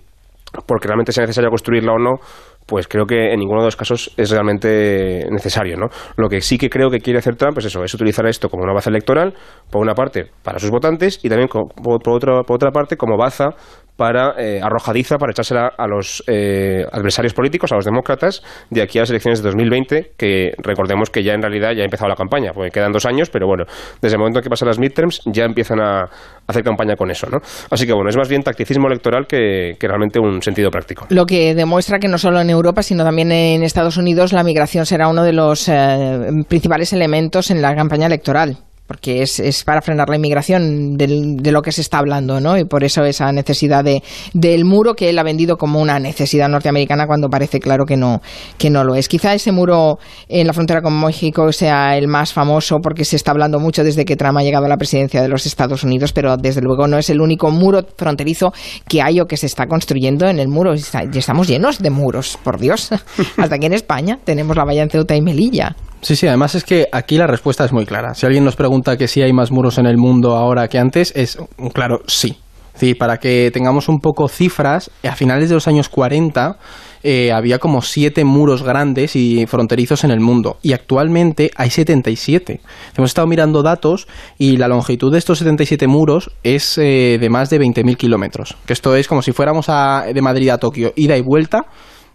porque 0.66 0.88
realmente 0.88 1.12
sea 1.12 1.22
necesario 1.22 1.50
construirla 1.50 1.92
o 1.92 1.98
no, 1.98 2.20
pues 2.66 2.88
creo 2.88 3.04
que 3.04 3.32
en 3.32 3.40
ninguno 3.40 3.60
de 3.60 3.66
los 3.66 3.76
casos 3.76 4.12
es 4.16 4.30
realmente 4.30 5.26
necesario, 5.30 5.76
¿no? 5.76 5.88
Lo 6.16 6.28
que 6.28 6.40
sí 6.40 6.56
que 6.56 6.70
creo 6.70 6.90
que 6.90 6.98
quiere 6.98 7.18
hacer 7.18 7.36
Trump 7.36 7.58
es 7.58 7.66
eso, 7.66 7.82
es 7.84 7.92
utilizar 7.92 8.26
esto 8.26 8.48
como 8.48 8.62
una 8.62 8.72
baza 8.72 8.90
electoral, 8.90 9.34
por 9.70 9.82
una 9.82 9.94
parte, 9.94 10.30
para 10.42 10.58
sus 10.58 10.70
votantes 10.70 11.20
y 11.22 11.28
también 11.28 11.48
por, 11.48 12.00
por, 12.00 12.14
otra, 12.14 12.42
por 12.42 12.56
otra 12.56 12.70
parte 12.70 12.96
como 12.96 13.16
baza 13.16 13.50
para 13.96 14.34
eh, 14.38 14.60
arrojadiza 14.62 15.18
para 15.18 15.30
echársela 15.30 15.72
a 15.76 15.86
los 15.86 16.22
eh, 16.26 16.84
adversarios 16.90 17.32
políticos, 17.32 17.72
a 17.72 17.76
los 17.76 17.84
demócratas, 17.84 18.42
de 18.70 18.82
aquí 18.82 18.98
a 18.98 19.02
las 19.02 19.10
elecciones 19.10 19.42
de 19.42 19.50
2020, 19.50 20.12
que 20.16 20.52
recordemos 20.58 21.10
que 21.10 21.22
ya 21.22 21.32
en 21.34 21.42
realidad 21.42 21.72
ya 21.72 21.82
ha 21.82 21.84
empezado 21.84 22.08
la 22.08 22.16
campaña, 22.16 22.52
porque 22.52 22.70
quedan 22.70 22.92
dos 22.92 23.06
años, 23.06 23.30
pero 23.30 23.46
bueno, 23.46 23.64
desde 24.00 24.16
el 24.16 24.18
momento 24.18 24.40
en 24.40 24.42
que 24.42 24.50
pasan 24.50 24.68
las 24.68 24.78
midterms 24.78 25.20
ya 25.26 25.44
empiezan 25.44 25.80
a 25.80 26.04
hacer 26.46 26.62
campaña 26.62 26.96
con 26.96 27.10
eso, 27.10 27.28
¿no? 27.30 27.38
Así 27.70 27.86
que 27.86 27.92
bueno, 27.92 28.10
es 28.10 28.16
más 28.16 28.28
bien 28.28 28.42
tacticismo 28.42 28.88
electoral 28.88 29.26
que, 29.26 29.76
realmente 29.80 30.18
un 30.18 30.40
sentido 30.40 30.70
práctico. 30.70 31.06
Lo 31.10 31.26
que 31.26 31.54
demuestra 31.54 31.98
que 31.98 32.08
no 32.08 32.16
solo 32.16 32.40
en 32.40 32.48
Europa, 32.48 32.82
sino 32.82 33.04
también 33.04 33.30
en 33.30 33.62
Estados 33.62 33.98
Unidos, 33.98 34.32
la 34.32 34.42
migración 34.42 34.86
será 34.86 35.08
uno 35.08 35.22
de 35.22 35.32
los 35.32 35.68
eh, 35.68 36.30
principales 36.48 36.92
elementos 36.92 37.50
en 37.50 37.60
la 37.60 37.74
campaña 37.74 38.06
electoral 38.06 38.56
porque 38.86 39.22
es, 39.22 39.40
es, 39.40 39.64
para 39.64 39.80
frenar 39.80 40.08
la 40.08 40.16
inmigración 40.16 40.96
de 40.96 41.52
lo 41.52 41.62
que 41.62 41.72
se 41.72 41.80
está 41.80 41.98
hablando, 41.98 42.40
¿no? 42.40 42.58
Y 42.58 42.64
por 42.64 42.84
eso 42.84 43.02
esa 43.04 43.32
necesidad 43.32 43.82
de, 43.82 44.02
del 44.34 44.64
muro 44.64 44.94
que 44.94 45.08
él 45.08 45.18
ha 45.18 45.22
vendido 45.22 45.56
como 45.56 45.80
una 45.80 45.98
necesidad 45.98 46.48
norteamericana 46.48 47.06
cuando 47.06 47.28
parece 47.28 47.60
claro 47.60 47.84
que 47.86 47.96
no, 47.96 48.20
que 48.58 48.70
no 48.70 48.84
lo 48.84 48.94
es. 48.94 49.08
Quizá 49.08 49.34
ese 49.34 49.52
muro 49.52 49.98
en 50.28 50.46
la 50.46 50.52
frontera 50.52 50.82
con 50.82 50.98
México 51.00 51.50
sea 51.52 51.96
el 51.96 52.08
más 52.08 52.32
famoso 52.32 52.78
porque 52.82 53.04
se 53.04 53.16
está 53.16 53.30
hablando 53.30 53.58
mucho 53.58 53.84
desde 53.84 54.04
que 54.04 54.16
Trump 54.16 54.38
ha 54.38 54.42
llegado 54.42 54.66
a 54.66 54.68
la 54.68 54.76
presidencia 54.76 55.22
de 55.22 55.28
los 55.28 55.46
Estados 55.46 55.82
Unidos, 55.82 56.12
pero 56.12 56.36
desde 56.36 56.60
luego 56.60 56.86
no 56.86 56.98
es 56.98 57.08
el 57.08 57.20
único 57.20 57.50
muro 57.50 57.86
fronterizo 57.96 58.52
que 58.86 59.00
hay 59.00 59.20
o 59.20 59.26
que 59.26 59.36
se 59.36 59.46
está 59.46 59.66
construyendo 59.66 60.26
en 60.26 60.38
el 60.38 60.48
muro. 60.48 60.74
Estamos 60.74 61.48
llenos 61.48 61.78
de 61.78 61.90
muros, 61.90 62.38
por 62.42 62.58
Dios. 62.58 62.90
Hasta 63.36 63.54
aquí 63.54 63.66
en 63.66 63.72
España 63.72 64.18
tenemos 64.24 64.56
la 64.56 64.64
valla 64.64 64.82
en 64.82 64.90
Ceuta 64.90 65.16
y 65.16 65.22
Melilla. 65.22 65.74
Sí, 66.04 66.16
sí, 66.16 66.26
además 66.26 66.54
es 66.54 66.64
que 66.64 66.86
aquí 66.92 67.16
la 67.16 67.26
respuesta 67.26 67.64
es 67.64 67.72
muy 67.72 67.86
clara. 67.86 68.12
Si 68.12 68.26
alguien 68.26 68.44
nos 68.44 68.56
pregunta 68.56 68.73
que 68.82 69.08
si 69.08 69.22
hay 69.22 69.32
más 69.32 69.50
muros 69.50 69.78
en 69.78 69.86
el 69.86 69.96
mundo 69.96 70.36
ahora 70.36 70.68
que 70.68 70.78
antes, 70.78 71.12
es 71.14 71.38
un 71.58 71.70
claro 71.70 72.02
sí. 72.06 72.36
Sí, 72.76 72.94
para 72.94 73.18
que 73.18 73.50
tengamos 73.52 73.88
un 73.88 74.00
poco 74.00 74.28
cifras, 74.28 74.90
a 75.04 75.14
finales 75.14 75.48
de 75.48 75.54
los 75.54 75.68
años 75.68 75.88
40 75.88 76.58
eh, 77.04 77.30
había 77.32 77.58
como 77.58 77.82
siete 77.82 78.24
muros 78.24 78.62
grandes 78.62 79.14
y 79.14 79.46
fronterizos 79.46 80.02
en 80.04 80.10
el 80.10 80.20
mundo 80.20 80.56
y 80.62 80.72
actualmente 80.72 81.50
hay 81.54 81.70
77. 81.70 82.60
Hemos 82.96 83.10
estado 83.10 83.28
mirando 83.28 83.62
datos 83.62 84.08
y 84.38 84.56
la 84.56 84.66
longitud 84.66 85.12
de 85.12 85.18
estos 85.18 85.38
77 85.38 85.86
muros 85.86 86.30
es 86.42 86.78
eh, 86.78 87.18
de 87.20 87.30
más 87.30 87.48
de 87.50 87.60
20.000 87.60 87.96
kilómetros. 87.96 88.56
Que 88.66 88.72
esto 88.72 88.96
es 88.96 89.06
como 89.06 89.22
si 89.22 89.32
fuéramos 89.32 89.66
a, 89.68 90.06
de 90.12 90.22
Madrid 90.22 90.48
a 90.48 90.58
Tokio, 90.58 90.92
ida 90.96 91.16
y 91.16 91.20
vuelta 91.20 91.66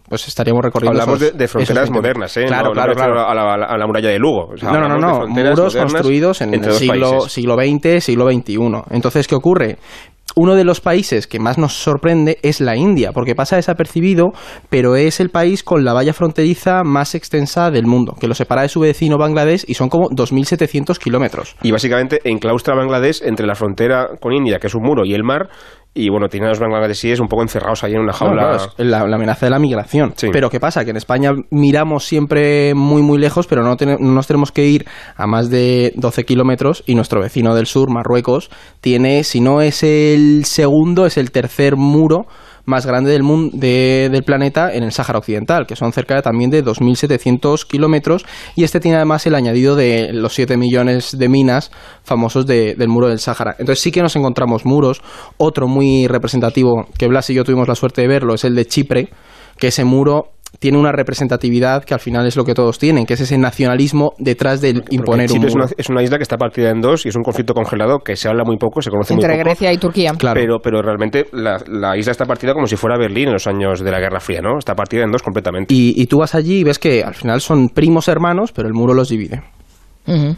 pues 0.09 0.27
estaríamos 0.27 0.63
recorriendo. 0.63 0.99
Hablamos 0.99 1.21
esos, 1.21 1.33
de, 1.33 1.37
de, 1.37 1.47
fronteras 1.47 1.91
modernas, 1.91 2.35
¿eh? 2.37 2.45
Claro, 2.45 2.73
no, 2.73 2.93
claro. 2.93 3.27
A 3.27 3.33
la, 3.33 3.53
a 3.53 3.77
la, 3.77 3.87
muralla 3.87 4.09
de 4.09 4.19
Lugo. 4.19 4.49
O 4.53 4.57
sea, 4.57 4.71
no, 4.71 4.81
no, 4.81 4.97
no, 4.97 4.97
no. 4.97 5.27
Muros 5.27 5.75
construidos 5.75 6.41
en 6.41 6.53
el 6.53 6.71
siglo, 6.73 7.29
siglo 7.29 7.55
XX, 7.55 8.03
siglo 8.03 8.29
XXI. 8.29 8.57
Entonces, 8.91 9.27
¿qué 9.27 9.35
ocurre? 9.35 9.77
uno 10.35 10.55
de 10.55 10.63
los 10.63 10.81
países 10.81 11.27
que 11.27 11.39
más 11.39 11.57
nos 11.57 11.73
sorprende 11.73 12.37
es 12.43 12.61
la 12.61 12.75
India, 12.75 13.11
porque 13.11 13.35
pasa 13.35 13.55
desapercibido, 13.55 14.31
pero 14.69 14.95
es 14.95 15.19
el 15.19 15.29
país 15.29 15.63
con 15.63 15.83
la 15.83 15.93
valla 15.93 16.13
fronteriza 16.13 16.83
más 16.83 17.15
extensa 17.15 17.71
del 17.71 17.85
mundo, 17.85 18.15
que 18.19 18.27
lo 18.27 18.35
separa 18.35 18.61
de 18.61 18.69
su 18.69 18.79
vecino 18.79 19.17
Bangladesh 19.17 19.65
y 19.67 19.73
son 19.73 19.89
como 19.89 20.09
2.700 20.09 20.97
kilómetros. 20.97 21.55
Y 21.61 21.71
básicamente 21.71 22.21
enclaustra 22.23 22.75
Bangladesh 22.75 23.21
entre 23.23 23.47
la 23.47 23.55
frontera 23.55 24.11
con 24.21 24.33
India, 24.33 24.59
que 24.59 24.67
es 24.67 24.75
un 24.75 24.83
muro, 24.83 25.03
y 25.05 25.13
el 25.13 25.23
mar, 25.23 25.49
y 25.93 26.09
bueno, 26.09 26.27
tiene 26.29 26.45
a 26.45 26.49
los 26.49 26.59
bangladesíes 26.59 27.19
un 27.19 27.27
poco 27.27 27.41
encerrados 27.41 27.83
ahí 27.83 27.93
en 27.93 28.01
una 28.01 28.13
jaula. 28.13 28.43
No, 28.43 28.57
claro, 28.57 28.73
la, 28.77 29.07
la, 29.07 29.15
amenaza 29.15 29.47
de 29.47 29.49
la 29.49 29.59
migración. 29.59 30.13
Sí. 30.15 30.29
Pero 30.31 30.49
¿qué 30.49 30.59
pasa? 30.59 30.85
Que 30.85 30.91
en 30.91 30.97
España 30.97 31.31
miramos 31.49 32.05
siempre 32.05 32.73
muy, 32.75 33.01
muy 33.01 33.17
lejos, 33.17 33.47
pero 33.47 33.63
no, 33.63 33.75
ten, 33.75 33.97
no 33.99 34.11
nos 34.13 34.27
tenemos 34.27 34.51
que 34.51 34.65
ir 34.65 34.85
a 35.15 35.25
más 35.25 35.49
de 35.49 35.91
12 35.95 36.25
kilómetros 36.25 36.83
y 36.85 36.95
nuestro 36.95 37.21
vecino 37.21 37.55
del 37.55 37.65
sur, 37.65 37.89
Marruecos, 37.89 38.49
tiene, 38.81 39.23
si 39.23 39.41
no 39.41 39.61
es 39.61 39.83
el 39.83 40.45
segundo, 40.45 41.05
es 41.05 41.17
el 41.17 41.31
tercer 41.31 41.75
muro 41.75 42.27
más 42.69 42.85
grande 42.85 43.11
del, 43.11 43.23
mundo, 43.23 43.57
de, 43.57 44.09
del 44.11 44.23
planeta 44.23 44.71
en 44.73 44.83
el 44.83 44.91
Sáhara 44.91 45.19
Occidental, 45.19 45.67
que 45.67 45.75
son 45.75 45.91
cerca 45.91 46.21
también 46.21 46.49
de 46.49 46.63
2.700 46.63 47.65
kilómetros, 47.67 48.25
y 48.55 48.63
este 48.63 48.79
tiene 48.79 48.97
además 48.97 49.25
el 49.25 49.35
añadido 49.35 49.75
de 49.75 50.13
los 50.13 50.33
7 50.33 50.55
millones 50.55 51.17
de 51.17 51.27
minas 51.27 51.71
famosos 52.03 52.45
de, 52.45 52.75
del 52.75 52.87
muro 52.87 53.07
del 53.07 53.19
Sáhara. 53.19 53.55
Entonces 53.59 53.81
sí 53.81 53.91
que 53.91 54.01
nos 54.01 54.15
encontramos 54.15 54.65
muros. 54.65 55.01
Otro 55.37 55.67
muy 55.67 56.07
representativo, 56.07 56.87
que 56.97 57.07
Blas 57.07 57.29
y 57.29 57.33
yo 57.33 57.43
tuvimos 57.43 57.67
la 57.67 57.75
suerte 57.75 58.01
de 58.01 58.07
verlo, 58.07 58.35
es 58.35 58.43
el 58.45 58.55
de 58.55 58.65
Chipre, 58.65 59.09
que 59.57 59.67
ese 59.67 59.83
muro 59.83 60.31
tiene 60.57 60.77
una 60.77 60.91
representatividad 60.91 61.83
que 61.83 61.93
al 61.93 61.99
final 61.99 62.25
es 62.25 62.35
lo 62.35 62.43
que 62.43 62.53
todos 62.53 62.79
tienen, 62.79 63.05
que 63.05 63.13
es 63.13 63.21
ese 63.21 63.37
nacionalismo 63.37 64.13
detrás 64.17 64.61
del 64.61 64.81
Porque 64.81 64.95
imponer 64.95 65.31
un 65.31 65.37
muro. 65.37 65.47
Es 65.47 65.55
una, 65.55 65.65
es 65.77 65.89
una, 65.89 66.03
isla 66.03 66.17
que 66.17 66.23
está 66.23 66.37
partida 66.37 66.69
en 66.71 66.81
dos 66.81 67.05
y 67.05 67.09
es 67.09 67.15
un 67.15 67.23
conflicto 67.23 67.53
congelado 67.53 67.99
que 67.99 68.15
se 68.15 68.27
habla 68.27 68.43
muy 68.43 68.57
poco, 68.57 68.81
se 68.81 68.89
conoce 68.89 69.13
Entre 69.13 69.27
muy 69.27 69.37
poco. 69.37 69.49
Grecia 69.49 69.71
y 69.73 69.77
Turquía. 69.77 70.11
Claro. 70.17 70.39
Pero, 70.39 70.59
pero 70.59 70.81
realmente 70.81 71.27
la, 71.31 71.57
la, 71.67 71.97
isla 71.97 72.11
está 72.11 72.25
partida 72.25 72.53
como 72.53 72.65
si 72.65 72.75
fuera 72.75 72.97
Berlín 72.97 73.27
en 73.27 73.33
los 73.33 73.47
años 73.47 73.81
de 73.81 73.91
la 73.91 73.99
Guerra 73.99 74.19
Fría, 74.19 74.41
¿no? 74.41 74.57
Está 74.57 74.73
partida 74.75 75.03
en 75.03 75.11
dos 75.11 75.21
completamente. 75.21 75.73
Y, 75.73 75.93
y 75.95 76.07
tú 76.07 76.17
vas 76.17 76.35
allí 76.35 76.59
y 76.59 76.63
ves 76.63 76.79
que 76.79 77.03
al 77.03 77.13
final 77.13 77.41
son 77.41 77.69
primos 77.69 78.07
hermanos, 78.07 78.51
pero 78.51 78.67
el 78.67 78.73
muro 78.73 78.93
los 78.93 79.09
divide. 79.09 79.43
Uh 80.07 80.11
-huh. 80.11 80.37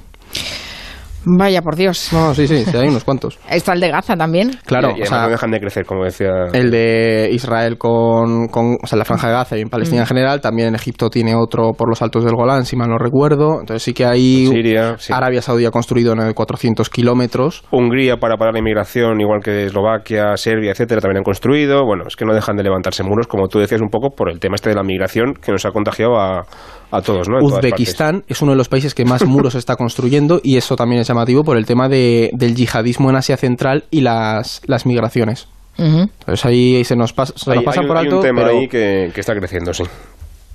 Vaya, 1.26 1.62
por 1.62 1.76
Dios. 1.76 2.10
No, 2.12 2.34
sí, 2.34 2.48
sí, 2.48 2.64
sí, 2.66 2.78
hay 2.78 2.88
unos 2.88 3.04
cuantos. 3.04 3.40
¿Está 3.50 3.74
el 3.74 3.80
de 3.80 3.90
Gaza 3.90 4.16
también? 4.16 4.52
Claro, 4.66 4.94
y, 4.96 5.00
y 5.00 5.04
o 5.04 5.06
sea, 5.06 5.24
no 5.24 5.30
dejan 5.30 5.52
de 5.52 5.60
crecer, 5.60 5.86
como 5.86 6.04
decía. 6.04 6.30
El 6.54 6.72
de 6.72 7.30
Israel 7.32 7.78
con, 7.78 8.48
con 8.48 8.78
o 8.82 8.88
sea, 8.88 8.98
la 8.98 9.06
Franja 9.06 9.28
de 9.28 9.34
Gaza 9.34 9.58
y 9.58 9.62
en 9.62 9.70
Palestina 9.70 10.02
mm. 10.02 10.04
en 10.04 10.08
general. 10.08 10.42
También 10.42 10.70
en 10.70 10.76
Egipto 10.76 11.10
tiene 11.10 11.36
otro 11.36 11.74
por 11.74 11.90
los 11.90 12.02
altos 12.02 12.24
del 12.24 12.36
Golán, 12.36 12.66
si 12.66 12.76
mal 12.76 12.90
no 12.90 12.98
recuerdo. 12.98 13.60
Entonces 13.60 13.84
sí 13.84 13.94
que 13.94 14.06
hay. 14.06 14.48
Siria, 14.48 14.96
sí. 14.98 15.14
Arabia 15.14 15.42
Saudí 15.42 15.66
ha 15.66 15.72
construido 15.72 16.16
400 16.34 16.90
kilómetros. 16.90 17.64
Hungría 17.72 18.18
para 18.18 18.38
parar 18.38 18.54
la 18.54 18.60
inmigración, 18.60 19.20
igual 19.22 19.42
que 19.44 19.66
Eslovaquia, 19.66 20.36
Serbia, 20.38 20.72
etcétera, 20.72 21.02
también 21.02 21.18
han 21.18 21.24
construido. 21.24 21.86
Bueno, 21.86 22.04
es 22.08 22.16
que 22.16 22.26
no 22.26 22.34
dejan 22.34 22.56
de 22.56 22.64
levantarse 22.64 23.04
muros, 23.04 23.28
como 23.28 23.48
tú 23.48 23.60
decías 23.60 23.82
un 23.82 23.90
poco, 23.90 24.10
por 24.10 24.30
el 24.30 24.40
tema 24.40 24.56
este 24.56 24.70
de 24.70 24.76
la 24.76 24.84
migración 24.84 25.34
que 25.34 25.52
nos 25.52 25.66
ha 25.66 25.72
contagiado 25.72 26.20
a 26.20 26.46
a 26.92 27.02
todos, 27.02 27.28
¿no? 27.30 27.40
En 27.40 27.46
Uzbekistán 27.46 28.24
es 28.28 28.42
uno 28.42 28.52
de 28.52 28.58
los 28.58 28.68
países 28.70 28.94
que 28.94 29.06
más 29.06 29.26
muros 29.26 29.56
está 29.56 29.76
construyendo 29.76 30.42
y 30.44 30.58
eso 30.58 30.76
también 30.76 31.02
es 31.02 31.08
llamativo 31.08 31.44
por 31.44 31.58
el 31.58 31.66
tema 31.66 31.88
de, 31.90 32.30
del 32.34 32.56
yihadismo 32.56 33.10
en 33.10 33.16
Asia 33.16 33.38
Central 33.38 33.86
y 33.92 34.02
las, 34.02 34.62
las 34.66 34.86
migraciones. 34.86 35.48
Entonces 35.78 36.46
ahí 36.46 36.84
se 36.84 36.96
nos, 36.96 37.14
pasa, 37.14 37.34
se 37.36 37.50
Hay- 37.52 37.56
nos 37.58 37.66
pasa 37.66 37.80
hay 37.80 37.86
un- 37.86 37.88
por 37.88 37.98
hay 37.98 38.04
alto, 38.06 38.18
un 38.18 38.22
tema 38.24 38.42
pero 38.44 38.58
ahí 38.60 38.68
que, 38.68 39.12
que 39.16 39.20
está 39.22 39.34
creciendo, 39.36 39.74
sí. 39.74 39.84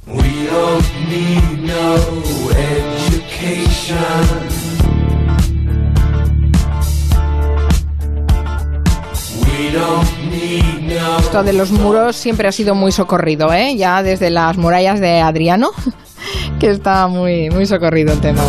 We 0.07 0.23
don't 0.23 0.85
need 1.09 1.65
no 1.65 1.97
education. 2.53 3.97
We 9.43 9.71
don't 9.73 10.09
need 10.31 10.95
no 10.97 11.19
Esto 11.19 11.43
de 11.43 11.53
los 11.53 11.71
muros 11.71 12.17
siempre 12.17 12.49
ha 12.49 12.53
sido 12.53 12.75
muy 12.75 12.93
socorrido, 12.93 13.53
¿eh? 13.53 13.77
Ya 13.77 14.03
desde 14.03 14.31
las 14.31 14.57
murallas 14.57 15.01
de 15.01 15.21
Adriano, 15.21 15.71
que 16.59 16.71
está 16.71 17.07
muy, 17.07 17.51
muy 17.51 17.67
socorrido 17.67 18.13
el 18.13 18.21
tema. 18.21 18.43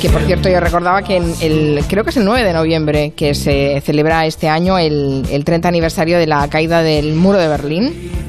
Que 0.00 0.10
por 0.10 0.22
cierto 0.22 0.48
yo 0.50 0.60
recordaba 0.60 1.02
que 1.02 1.16
en 1.16 1.34
el, 1.40 1.82
creo 1.88 2.04
que 2.04 2.10
es 2.10 2.16
el 2.16 2.24
9 2.24 2.44
de 2.44 2.52
noviembre 2.52 3.12
que 3.16 3.34
se 3.34 3.80
celebra 3.80 4.26
este 4.26 4.48
año 4.48 4.78
el, 4.78 5.24
el 5.30 5.44
30 5.44 5.68
aniversario 5.68 6.18
de 6.18 6.26
la 6.26 6.48
caída 6.48 6.82
del 6.82 7.14
muro 7.14 7.38
de 7.38 7.48
Berlín. 7.48 8.23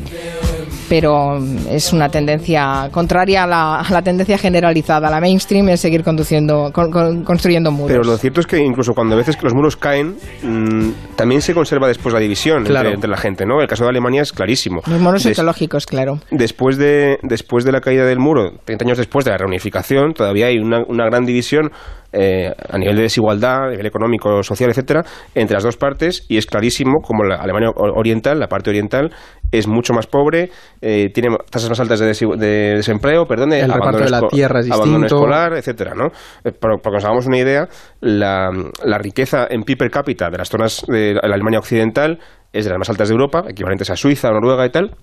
Pero 0.89 1.37
es 1.69 1.93
una 1.93 2.09
tendencia 2.09 2.89
contraria 2.91 3.43
a 3.43 3.47
la, 3.47 3.75
a 3.79 3.91
la 3.91 4.01
tendencia 4.01 4.37
generalizada, 4.37 5.07
a 5.07 5.11
la 5.11 5.19
mainstream, 5.19 5.69
es 5.69 5.79
seguir 5.81 6.03
conduciendo, 6.03 6.71
con- 6.71 6.91
con- 6.91 7.23
construyendo 7.23 7.71
muros. 7.71 7.91
Pero 7.91 8.03
lo 8.03 8.17
cierto 8.17 8.39
es 8.41 8.47
que 8.47 8.57
incluso 8.63 8.93
cuando 8.93 9.15
a 9.15 9.17
veces 9.17 9.35
que 9.37 9.43
los 9.43 9.53
muros 9.53 9.75
caen, 9.77 10.15
mm, 10.43 10.89
también 11.15 11.41
se 11.41 11.53
conserva 11.53 11.87
después 11.87 12.13
la 12.13 12.19
división 12.19 12.57
entre- 12.59 12.73
Claro. 12.73 12.89
entre, 12.89 13.09
la 13.09 13.17
gente, 13.17 13.45
¿no? 13.45 13.61
El 13.61 13.67
caso 13.67 13.83
de 13.83 13.89
Alemania 13.89 14.21
es 14.21 14.31
clarísimo. 14.31 14.81
Los 14.85 14.99
muros 14.99 15.23
Des- 15.23 15.37
ecológicos, 15.37 15.85
claro. 15.85 16.19
Después 16.31 16.77
de, 16.77 17.17
después 17.23 17.65
de 17.65 17.71
la 17.71 17.81
caída 17.81 18.05
del 18.05 18.19
muro, 18.19 18.51
30 18.65 18.85
años 18.85 18.97
después 18.97 19.25
de 19.25 19.31
la 19.31 19.37
reunificación, 19.37 20.13
todavía 20.13 20.47
hay 20.47 20.57
una, 20.59 20.83
una 20.87 21.05
gran 21.05 21.25
división 21.25 21.71
eh, 22.17 22.51
a 22.69 22.77
nivel 22.77 22.95
de 22.95 23.01
desigualdad, 23.03 23.65
a 23.67 23.69
nivel 23.71 23.85
económico, 23.85 24.41
social, 24.41 24.69
etcétera, 24.69 25.03
entre 25.35 25.53
las 25.55 25.63
dos 25.63 25.77
partes, 25.77 26.25
y 26.29 26.37
es 26.37 26.45
clarísimo 26.45 27.01
como 27.03 27.23
la 27.25 27.35
Alemania 27.35 27.69
Oriental, 27.75 28.39
la 28.39 28.47
parte 28.47 28.69
oriental, 28.69 29.11
es 29.51 29.67
mucho 29.67 29.93
más 29.93 30.07
pobre, 30.07 30.49
eh, 30.81 31.09
tiene 31.13 31.35
tasas 31.51 31.69
más 31.69 31.79
altas 31.79 31.99
de, 31.99 32.07
de 32.37 32.75
desempleo, 32.75 33.25
perdón, 33.25 33.49
de 33.49 33.59
El 33.61 33.71
reparto 33.71 34.03
de 34.05 34.09
la 34.09 34.21
tierra 34.27 34.61
es 34.61 34.71
abandono 34.71 34.99
distinto. 35.03 35.15
escolar, 35.17 35.53
etcétera, 35.53 35.93
¿no? 35.93 36.05
Eh, 36.43 36.51
Para, 36.51 36.77
para 36.77 36.91
que 36.91 36.95
nos 36.95 37.03
hagamos 37.05 37.27
una 37.27 37.37
idea, 37.37 37.67
la, 38.01 38.49
la 38.83 38.97
riqueza 38.97 39.47
en 39.49 39.63
PIB 39.63 39.77
per 39.77 39.91
cápita 39.91 40.29
de 40.29 40.37
las 40.37 40.49
zonas 40.49 40.85
de 40.87 41.13
la 41.13 41.33
Alemania 41.35 41.59
occidental 41.59 42.19
es 42.53 42.63
de 42.63 42.69
las 42.71 42.79
más 42.79 42.89
altas 42.89 43.09
de 43.09 43.13
Europa, 43.13 43.43
equivalentes 43.49 43.89
a 43.89 43.95
Suiza, 43.95 44.31
Noruega 44.31 44.65
y 44.65 44.69
tal. 44.69 44.95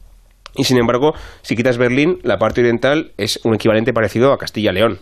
Y 0.54 0.64
sin 0.64 0.78
embargo, 0.78 1.12
si 1.42 1.56
quitas 1.56 1.78
Berlín, 1.78 2.18
la 2.22 2.36
parte 2.36 2.60
oriental 2.60 3.12
es 3.16 3.40
un 3.44 3.54
equivalente 3.54 3.92
parecido 3.92 4.32
a 4.32 4.38
Castilla 4.38 4.70
y 4.72 4.74
León. 4.74 4.98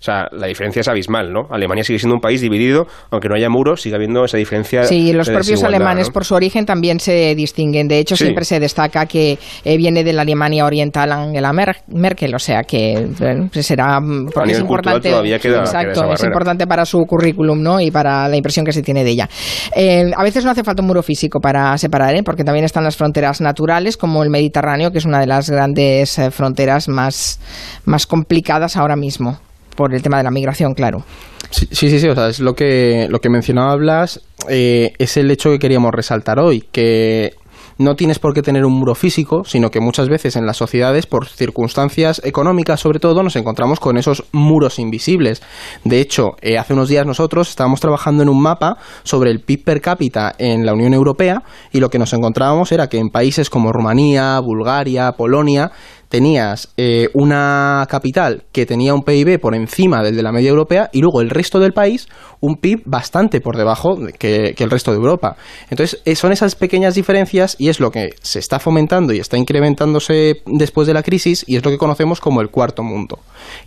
O 0.00 0.04
sea, 0.04 0.28
la 0.30 0.46
diferencia 0.46 0.78
es 0.80 0.86
abismal, 0.86 1.32
¿no? 1.32 1.48
Alemania 1.50 1.82
sigue 1.82 1.98
siendo 1.98 2.14
un 2.14 2.20
país 2.20 2.40
dividido, 2.40 2.86
aunque 3.10 3.28
no 3.28 3.34
haya 3.34 3.48
muros, 3.50 3.82
sigue 3.82 3.96
habiendo 3.96 4.24
esa 4.24 4.36
diferencia. 4.38 4.84
Sí, 4.84 5.12
los 5.12 5.26
de 5.26 5.34
propios 5.34 5.64
alemanes 5.64 6.06
¿no? 6.06 6.12
por 6.12 6.24
su 6.24 6.36
origen 6.36 6.64
también 6.66 7.00
se 7.00 7.34
distinguen. 7.34 7.88
De 7.88 7.98
hecho, 7.98 8.16
Sí. 8.16 8.24
siempre 8.24 8.44
se 8.44 8.60
destaca 8.60 9.06
que 9.06 9.38
eh, 9.64 9.76
viene 9.76 10.04
de 10.04 10.12
la 10.12 10.22
Alemania 10.22 10.64
oriental 10.66 11.10
Angela 11.10 11.52
Mer- 11.52 11.82
Merkel, 11.88 12.32
o 12.34 12.38
sea 12.38 12.62
que 12.62 13.08
bueno, 13.18 13.48
pues 13.52 13.66
será 13.66 13.98
porque 14.00 14.40
nivel 14.40 14.50
es 14.50 14.60
importante. 14.60 15.10
todavía 15.10 15.38
queda- 15.40 15.60
exacto, 15.60 16.02
queda 16.02 16.14
esa 16.14 16.14
es 16.14 16.24
importante 16.24 16.66
para 16.68 16.84
su 16.84 16.98
currículum, 17.00 17.60
¿no? 17.60 17.80
Y 17.80 17.90
para 17.90 18.28
la 18.28 18.36
impresión 18.36 18.64
que 18.64 18.72
se 18.72 18.82
tiene 18.82 19.02
de 19.02 19.10
ella. 19.10 19.28
Eh, 19.74 20.12
a 20.16 20.22
veces 20.22 20.44
no 20.44 20.52
hace 20.52 20.62
falta 20.62 20.80
un 20.80 20.86
muro 20.86 21.02
físico 21.02 21.40
para 21.40 21.76
separar, 21.76 22.14
¿eh? 22.14 22.22
Porque 22.22 22.44
también 22.44 22.64
están 22.64 22.84
las 22.84 22.96
fronteras 22.96 23.40
naturales, 23.40 23.96
como 23.96 24.22
el 24.22 24.30
Mediterráneo, 24.30 24.92
que 24.92 24.98
es 24.98 25.04
una 25.06 25.18
de 25.18 25.26
las 25.26 25.50
grandes 25.50 26.18
eh, 26.20 26.30
fronteras 26.30 26.88
más 26.88 27.40
más 27.84 28.06
complicadas 28.06 28.76
ahora 28.76 28.94
mismo 28.94 29.38
por 29.78 29.94
el 29.94 30.02
tema 30.02 30.18
de 30.18 30.24
la 30.24 30.32
migración, 30.32 30.74
claro. 30.74 31.04
Sí, 31.50 31.68
sí, 31.70 32.00
sí, 32.00 32.08
o 32.08 32.14
sea, 32.14 32.28
es 32.28 32.40
lo 32.40 32.54
que, 32.54 33.06
lo 33.08 33.20
que 33.20 33.30
mencionaba 33.30 33.76
Blas, 33.76 34.20
eh, 34.50 34.92
es 34.98 35.16
el 35.16 35.30
hecho 35.30 35.50
que 35.50 35.60
queríamos 35.60 35.92
resaltar 35.92 36.40
hoy, 36.40 36.64
que 36.72 37.34
no 37.78 37.94
tienes 37.94 38.18
por 38.18 38.34
qué 38.34 38.42
tener 38.42 38.64
un 38.64 38.72
muro 38.72 38.96
físico, 38.96 39.44
sino 39.44 39.70
que 39.70 39.80
muchas 39.80 40.08
veces 40.08 40.34
en 40.34 40.46
las 40.46 40.56
sociedades, 40.56 41.06
por 41.06 41.28
circunstancias 41.28 42.20
económicas 42.24 42.80
sobre 42.80 42.98
todo, 42.98 43.22
nos 43.22 43.36
encontramos 43.36 43.78
con 43.78 43.96
esos 43.96 44.24
muros 44.32 44.80
invisibles. 44.80 45.42
De 45.84 46.00
hecho, 46.00 46.30
eh, 46.42 46.58
hace 46.58 46.74
unos 46.74 46.88
días 46.88 47.06
nosotros 47.06 47.48
estábamos 47.48 47.80
trabajando 47.80 48.24
en 48.24 48.30
un 48.30 48.42
mapa 48.42 48.78
sobre 49.04 49.30
el 49.30 49.42
PIB 49.42 49.64
per 49.64 49.80
cápita 49.80 50.34
en 50.38 50.66
la 50.66 50.74
Unión 50.74 50.92
Europea 50.92 51.44
y 51.72 51.78
lo 51.78 51.88
que 51.88 52.00
nos 52.00 52.12
encontrábamos 52.12 52.72
era 52.72 52.88
que 52.88 52.98
en 52.98 53.10
países 53.10 53.48
como 53.48 53.70
Rumanía, 53.70 54.40
Bulgaria, 54.40 55.12
Polonia, 55.12 55.70
tenías 56.08 56.68
eh, 56.76 57.08
una 57.14 57.86
capital 57.88 58.44
que 58.52 58.66
tenía 58.66 58.94
un 58.94 59.02
PIB 59.02 59.38
por 59.38 59.54
encima 59.54 60.02
del 60.02 60.16
de 60.16 60.22
la 60.22 60.32
media 60.32 60.50
europea 60.50 60.88
y 60.92 61.00
luego 61.00 61.20
el 61.20 61.30
resto 61.30 61.58
del 61.60 61.72
país 61.72 62.08
un 62.40 62.56
PIB 62.56 62.82
bastante 62.86 63.40
por 63.40 63.56
debajo 63.56 63.96
de- 63.96 64.12
que, 64.12 64.54
que 64.56 64.64
el 64.64 64.70
resto 64.70 64.90
de 64.92 64.96
Europa. 64.98 65.36
Entonces, 65.70 66.00
eh, 66.04 66.14
son 66.16 66.32
esas 66.32 66.54
pequeñas 66.54 66.94
diferencias 66.94 67.56
y 67.58 67.68
es 67.68 67.78
lo 67.80 67.90
que 67.90 68.10
se 68.22 68.38
está 68.38 68.58
fomentando 68.58 69.12
y 69.12 69.18
está 69.18 69.36
incrementándose 69.36 70.42
después 70.46 70.86
de 70.86 70.94
la 70.94 71.02
crisis 71.02 71.44
y 71.46 71.56
es 71.56 71.64
lo 71.64 71.70
que 71.70 71.78
conocemos 71.78 72.20
como 72.20 72.40
el 72.40 72.48
cuarto 72.50 72.82
mundo. 72.82 73.18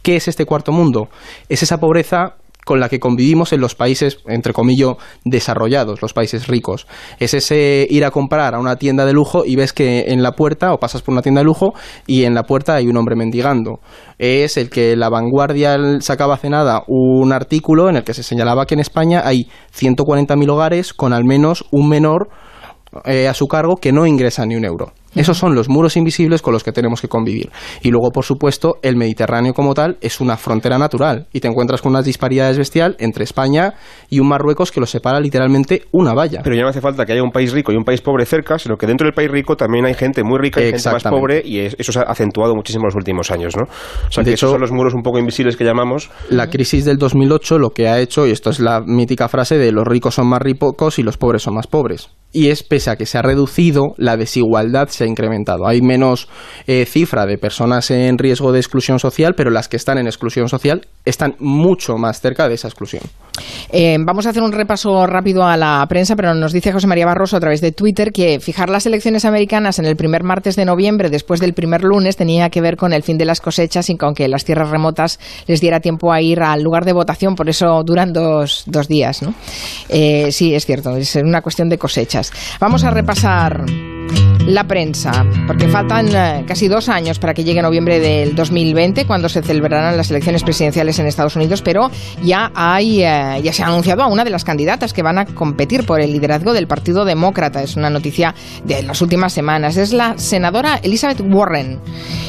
¿Qué 0.02 0.16
es 0.16 0.28
este 0.28 0.46
cuarto 0.46 0.72
mundo? 0.72 1.10
Es 1.50 1.64
esa 1.64 1.80
pobreza 1.80 2.36
con 2.72 2.80
la 2.80 2.88
que 2.88 3.02
convivimos 3.02 3.52
en 3.52 3.60
los 3.60 3.76
países, 3.76 4.20
entre 4.28 4.54
comillas, 4.54 4.96
desarrollados, 5.26 6.02
los 6.02 6.14
países 6.14 6.48
ricos. 6.48 6.88
Es 7.20 7.34
ese 7.34 7.86
ir 7.90 8.06
a 8.06 8.12
comprar 8.12 8.56
a 8.56 8.60
una 8.60 8.78
tienda 8.78 9.06
de 9.06 9.12
lujo 9.12 9.44
y 9.46 9.58
ves 9.58 9.74
que 9.74 10.06
en 10.08 10.24
la 10.24 10.32
puerta, 10.32 10.72
o 10.72 10.78
pasas 10.78 11.02
por 11.02 11.12
una 11.12 11.22
tienda 11.22 11.42
de 11.42 11.46
lujo, 11.46 11.74
y 12.08 12.24
en 12.24 12.34
la 12.34 12.44
puerta 12.44 12.76
hay 12.76 12.88
un 12.88 12.96
hombre 12.96 13.18
mendigando. 13.18 13.82
Es 14.18 14.56
el 14.56 14.70
que 14.70 14.96
la 14.96 15.10
vanguardia 15.10 15.78
sacaba 16.00 16.36
hace 16.36 16.50
nada 16.50 16.84
un 16.88 17.34
artículo 17.34 17.90
en 17.90 17.98
el 17.98 18.06
que 18.06 18.14
se 18.14 18.24
señalaba 18.24 18.66
que 18.66 18.76
en 18.76 18.80
España 18.80 19.22
hay 19.26 19.50
140.000 19.78 20.50
hogares 20.50 20.94
con 20.94 21.12
al 21.12 21.26
menos 21.26 21.66
un 21.72 21.90
menor 21.90 22.30
eh, 23.04 23.28
a 23.28 23.34
su 23.34 23.50
cargo 23.50 23.76
que 23.82 23.92
no 23.92 24.06
ingresa 24.06 24.46
ni 24.46 24.56
un 24.56 24.64
euro. 24.64 24.94
Esos 25.16 25.38
son 25.38 25.56
los 25.56 25.68
muros 25.70 25.98
invisibles 25.98 26.42
con 26.42 26.54
los 26.54 26.64
que 26.64 26.72
tenemos 26.72 27.02
que 27.02 27.08
convivir. 27.08 27.50
Y 27.82 27.90
luego, 27.92 28.12
por 28.12 28.24
supuesto, 28.24 28.78
el 28.82 28.96
Mediterráneo 28.96 29.54
como 29.54 29.74
tal 29.74 29.98
es 30.02 30.22
una 30.22 30.38
frontera 30.38 30.78
natural 30.78 31.28
y 31.34 31.40
te 31.40 31.48
encuentras 31.48 31.82
con 31.82 31.92
unas 31.92 32.06
disparidades 32.06 32.58
bestial 32.58 32.96
entre 33.00 33.24
España 33.24 33.74
y 34.10 34.20
un 34.20 34.28
Marruecos 34.28 34.72
que 34.72 34.80
los 34.80 34.90
separa 34.90 35.20
literalmente 35.20 35.84
una 35.92 36.14
valla. 36.14 36.42
Pero 36.44 36.56
ya 36.56 36.62
no 36.62 36.70
hace 36.70 36.82
falta 36.82 37.06
que 37.06 37.12
haya 37.14 37.24
un 37.24 37.32
país 37.32 37.52
rico 37.52 37.72
y 37.72 37.76
un 37.76 37.84
país 37.84 38.02
pobre 38.02 38.26
cerca, 38.26 38.58
sino 38.58 38.78
que 38.78 38.88
dentro 38.88 39.06
del 39.06 39.14
país 39.14 39.30
rico 39.30 39.56
también 39.58 39.86
hay 39.86 39.94
gente 39.94 40.24
muy 40.24 40.40
rica 40.40 40.62
y 40.62 40.72
gente 40.72 40.90
más 40.92 41.04
pobre, 41.04 41.42
y 41.46 41.60
es- 41.60 41.76
eso 41.78 41.92
se 41.92 42.00
ha 42.00 42.04
acentuado 42.04 42.56
muchísimo 42.56 42.84
en 42.84 42.88
los 42.88 42.96
últimos 42.96 43.32
años, 43.32 43.56
¿no? 43.58 43.64
O 43.64 44.12
sea, 44.12 44.24
De 44.24 44.30
que 44.32 44.36
hecho- 44.36 44.46
esos 44.48 44.52
son 44.52 44.62
los 44.62 44.72
muros 44.72 44.94
un 44.94 45.02
poco 45.04 45.20
invisibles 45.20 45.58
que 45.58 45.64
llamamos. 45.66 46.10
La 46.30 46.50
crisis 46.50 46.86
del 46.86 46.98
2008 46.98 47.60
lo 47.60 47.72
que 47.72 47.88
ha 47.88 48.00
hecho, 48.00 48.26
y 48.28 48.32
esto 48.32 48.50
es 48.50 48.60
la 48.60 48.82
mítica 48.82 49.28
frase 49.28 49.58
de 49.58 49.72
los 49.72 49.86
ricos 49.86 50.16
son 50.16 50.28
más 50.28 50.42
ricos 50.42 51.00
y 51.00 51.04
los 51.04 51.18
pobres 51.18 51.44
son 51.44 51.56
más 51.56 51.68
pobres. 51.68 52.10
Y 52.34 52.48
es 52.48 52.64
pese 52.64 52.90
a 52.92 52.96
que 52.96 53.06
se 53.06 53.18
ha 53.18 53.22
reducido, 53.22 53.94
la 53.98 54.16
desigualdad 54.16 54.88
se 54.88 55.01
ha 55.04 55.08
incrementado. 55.08 55.68
Hay 55.68 55.82
menos 55.82 56.28
eh, 56.68 56.86
cifra 56.86 57.26
de 57.26 57.38
personas 57.38 57.92
en 57.92 58.18
riesgo 58.18 58.52
de 58.52 58.60
exclusión 58.60 59.00
social, 59.00 59.34
pero 59.36 59.50
las 59.50 59.68
que 59.68 59.78
están 59.78 59.98
en 59.98 60.08
exclusión 60.08 60.50
social 60.50 60.88
están 61.06 61.36
mucho 61.40 61.98
más 61.98 62.22
cerca 62.22 62.48
de 62.48 62.56
esa 62.56 62.68
exclusión. 62.68 63.04
Eh, 63.72 63.98
vamos 64.00 64.26
a 64.26 64.32
hacer 64.32 64.44
un 64.44 64.52
repaso 64.52 65.08
rápido 65.08 65.44
a 65.44 65.58
la 65.58 65.86
prensa, 65.88 66.16
pero 66.16 66.34
nos 66.34 66.54
dice 66.54 66.72
José 66.72 66.88
María 66.88 67.06
Barroso 67.06 67.38
a 67.38 67.40
través 67.40 67.62
de 67.62 67.72
Twitter 67.72 68.12
que 68.12 68.40
fijar 68.40 68.70
las 68.70 68.86
elecciones 68.86 69.26
americanas 69.26 69.80
en 69.80 69.86
el 69.86 69.96
primer 69.96 70.24
martes 70.24 70.56
de 70.56 70.66
noviembre, 70.66 71.10
después 71.10 71.40
del 71.40 71.54
primer 71.54 71.84
lunes, 71.84 72.18
tenía 72.18 72.50
que 72.50 72.62
ver 72.62 72.76
con 72.76 72.94
el 72.94 73.04
fin 73.04 73.18
de 73.18 73.26
las 73.26 73.42
cosechas 73.42 73.90
y 73.90 73.98
con 73.98 74.14
que 74.14 74.28
las 74.28 74.44
tierras 74.44 74.70
remotas 74.70 75.20
les 75.48 75.62
diera 75.62 75.80
tiempo 75.80 76.12
a 76.12 76.22
ir 76.22 76.42
al 76.42 76.62
lugar 76.62 76.86
de 76.86 76.94
votación, 76.94 77.36
por 77.36 77.50
eso 77.50 77.82
duran 77.86 78.14
dos, 78.14 78.64
dos 78.68 78.88
días. 78.88 79.22
¿no? 79.22 79.34
Eh, 79.90 80.32
sí, 80.32 80.54
es 80.54 80.66
cierto, 80.66 80.96
es 80.96 81.16
una 81.16 81.42
cuestión 81.42 81.70
de 81.70 81.78
cosechas. 81.78 82.32
Vamos 82.60 82.84
a 82.84 82.92
repasar 82.92 83.66
la 84.48 84.66
prensa, 84.66 85.26
porque 85.48 85.68
faltan 85.68 86.08
eh, 86.14 86.44
casi 86.48 86.68
dos 86.68 86.90
años 86.90 87.20
para 87.20 87.34
que 87.34 87.44
llegue 87.44 87.62
noviembre 87.62 88.00
del 88.00 88.36
2020, 88.36 89.06
cuando 89.06 89.30
se 89.30 89.42
celebrarán 89.42 89.96
las 89.96 90.10
elecciones 90.10 90.44
presidenciales 90.44 91.00
en 91.00 91.06
Estados 91.06 91.36
Unidos, 91.36 91.62
pero 91.62 91.90
ya 92.24 92.52
hay, 92.54 93.04
eh, 93.04 93.42
ya 93.44 93.54
se 93.54 93.64
ha 93.64 93.68
anunciado 93.68 94.04
a 94.04 94.08
una 94.08 94.24
de 94.24 94.30
las 94.30 94.44
candidatas 94.44 94.94
que 94.94 95.04
van 95.04 95.18
a 95.20 95.26
competir 95.26 95.86
por 95.86 96.02
el 96.02 96.12
liderazgo 96.12 96.54
del 96.54 96.68
Partido 96.68 97.06
Demócrata. 97.06 97.62
Es 97.62 97.76
una 97.76 97.90
noticia 97.90 98.34
de 98.66 98.84
las 98.84 99.02
últimas 99.02 99.34
semanas. 99.34 99.78
Es 99.78 99.94
la 99.94 100.18
senadora 100.18 100.80
Elizabeth 100.82 101.22
Warren. 101.22 101.80